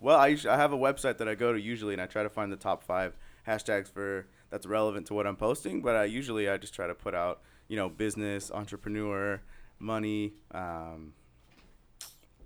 Well, 0.00 0.18
I, 0.18 0.26
usually, 0.28 0.52
I 0.52 0.56
have 0.56 0.72
a 0.72 0.76
website 0.78 1.18
that 1.18 1.28
I 1.28 1.34
go 1.36 1.52
to 1.52 1.60
usually, 1.60 1.92
and 1.92 2.02
I 2.02 2.06
try 2.06 2.22
to 2.24 2.28
find 2.28 2.50
the 2.50 2.56
top 2.56 2.82
five 2.82 3.16
hashtags 3.46 3.88
for 3.88 4.26
that's 4.54 4.66
relevant 4.66 5.04
to 5.08 5.14
what 5.14 5.26
I'm 5.26 5.34
posting. 5.34 5.82
But 5.82 5.96
I 5.96 6.04
usually 6.04 6.48
I 6.48 6.58
just 6.58 6.72
try 6.72 6.86
to 6.86 6.94
put 6.94 7.12
out 7.12 7.40
you 7.66 7.76
know 7.76 7.88
business, 7.88 8.52
entrepreneur, 8.52 9.42
money, 9.80 10.34
um, 10.52 11.14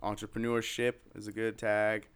entrepreneurship 0.03 0.95
is 1.15 1.29
a 1.29 1.33
good 1.33 1.59
tag, 1.59 2.09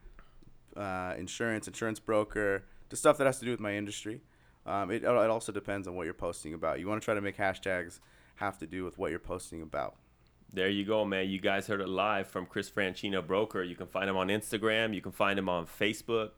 uh, 0.78 1.12
insurance, 1.18 1.66
insurance 1.68 2.00
broker, 2.00 2.64
just 2.88 3.02
stuff 3.02 3.18
that 3.18 3.26
has 3.26 3.38
to 3.40 3.44
do 3.44 3.50
with 3.50 3.60
my 3.60 3.74
industry. 3.76 4.22
Um, 4.64 4.90
it, 4.90 5.02
it 5.02 5.08
also 5.08 5.52
depends 5.52 5.86
on 5.86 5.94
what 5.94 6.04
you're 6.04 6.14
posting 6.14 6.54
about. 6.54 6.80
You 6.80 6.88
want 6.88 7.02
to 7.02 7.04
try 7.04 7.14
to 7.14 7.20
make 7.20 7.36
hashtags 7.36 8.00
have 8.36 8.56
to 8.60 8.66
do 8.66 8.84
with 8.84 8.96
what 8.96 9.10
you're 9.10 9.18
posting 9.18 9.60
about. 9.60 9.96
There 10.54 10.70
you 10.70 10.86
go, 10.86 11.04
man. 11.04 11.28
You 11.28 11.38
guys 11.38 11.66
heard 11.66 11.82
it 11.82 11.88
live 11.88 12.28
from 12.28 12.46
Chris 12.46 12.70
Franchina 12.70 13.26
Broker. 13.26 13.62
You 13.62 13.76
can 13.76 13.88
find 13.88 14.08
him 14.08 14.16
on 14.16 14.28
Instagram. 14.28 14.94
You 14.94 15.02
can 15.02 15.12
find 15.12 15.38
him 15.38 15.50
on 15.50 15.66
Facebook, 15.66 16.30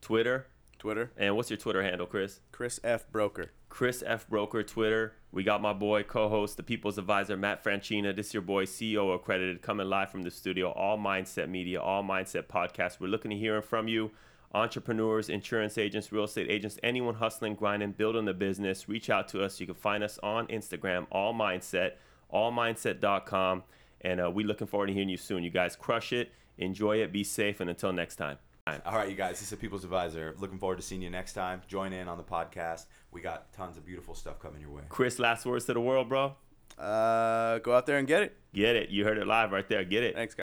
Twitter, 0.00 0.46
Twitter, 0.78 1.12
and 1.16 1.36
what's 1.36 1.50
your 1.50 1.56
Twitter 1.56 1.82
handle, 1.82 2.06
Chris? 2.06 2.40
Chris 2.52 2.80
F 2.84 3.10
Broker. 3.10 3.50
Chris 3.68 4.02
F. 4.06 4.28
Broker 4.28 4.62
Twitter. 4.62 5.12
We 5.30 5.42
got 5.42 5.60
my 5.60 5.72
boy, 5.72 6.02
co-host, 6.02 6.56
the 6.56 6.62
People's 6.62 6.96
Advisor, 6.98 7.36
Matt 7.36 7.62
Franchina. 7.62 8.16
This 8.16 8.28
is 8.28 8.34
your 8.34 8.42
boy, 8.42 8.64
CEO 8.64 9.14
Accredited, 9.14 9.60
coming 9.60 9.88
live 9.88 10.10
from 10.10 10.22
the 10.22 10.30
studio. 10.30 10.70
All 10.70 10.96
Mindset 10.98 11.48
Media, 11.48 11.80
All 11.80 12.02
Mindset 12.02 12.44
Podcast. 12.44 12.98
We're 12.98 13.08
looking 13.08 13.30
to 13.30 13.36
hearing 13.36 13.62
from 13.62 13.86
you, 13.86 14.10
entrepreneurs, 14.54 15.28
insurance 15.28 15.76
agents, 15.76 16.10
real 16.10 16.24
estate 16.24 16.50
agents, 16.50 16.78
anyone 16.82 17.16
hustling, 17.16 17.54
grinding, 17.54 17.92
building 17.92 18.24
the 18.24 18.34
business. 18.34 18.88
Reach 18.88 19.10
out 19.10 19.28
to 19.28 19.44
us. 19.44 19.60
You 19.60 19.66
can 19.66 19.74
find 19.74 20.02
us 20.02 20.18
on 20.22 20.46
Instagram, 20.46 21.06
All 21.10 21.34
Mindset. 21.34 21.92
allmindset.com. 22.32 23.64
And 24.00 24.20
uh, 24.20 24.30
we 24.30 24.44
looking 24.44 24.66
forward 24.66 24.86
to 24.86 24.92
hearing 24.92 25.08
you 25.08 25.16
soon. 25.16 25.42
You 25.42 25.50
guys 25.50 25.76
crush 25.76 26.12
it, 26.12 26.32
enjoy 26.56 27.02
it, 27.02 27.12
be 27.12 27.24
safe, 27.24 27.60
and 27.60 27.68
until 27.68 27.92
next 27.92 28.16
time. 28.16 28.38
All 28.84 28.94
right, 28.94 29.08
you 29.08 29.14
guys, 29.14 29.40
this 29.40 29.50
is 29.50 29.58
People's 29.58 29.84
Advisor. 29.84 30.34
Looking 30.38 30.58
forward 30.58 30.76
to 30.76 30.82
seeing 30.82 31.02
you 31.02 31.10
next 31.10 31.32
time. 31.32 31.62
Join 31.66 31.92
in 31.92 32.08
on 32.08 32.18
the 32.18 32.24
podcast. 32.24 32.86
We 33.10 33.20
got 33.20 33.52
tons 33.52 33.76
of 33.76 33.86
beautiful 33.86 34.14
stuff 34.14 34.38
coming 34.38 34.60
your 34.60 34.70
way. 34.70 34.82
Chris, 34.88 35.18
last 35.18 35.46
words 35.46 35.64
to 35.66 35.74
the 35.74 35.80
world, 35.80 36.08
bro. 36.08 36.34
Uh, 36.78 37.58
go 37.58 37.74
out 37.74 37.86
there 37.86 37.98
and 37.98 38.06
get 38.06 38.22
it. 38.22 38.36
Get 38.52 38.76
it. 38.76 38.90
You 38.90 39.04
heard 39.04 39.18
it 39.18 39.26
live 39.26 39.52
right 39.52 39.68
there. 39.68 39.84
Get 39.84 40.04
it. 40.04 40.14
Thanks, 40.14 40.34
guys. 40.34 40.44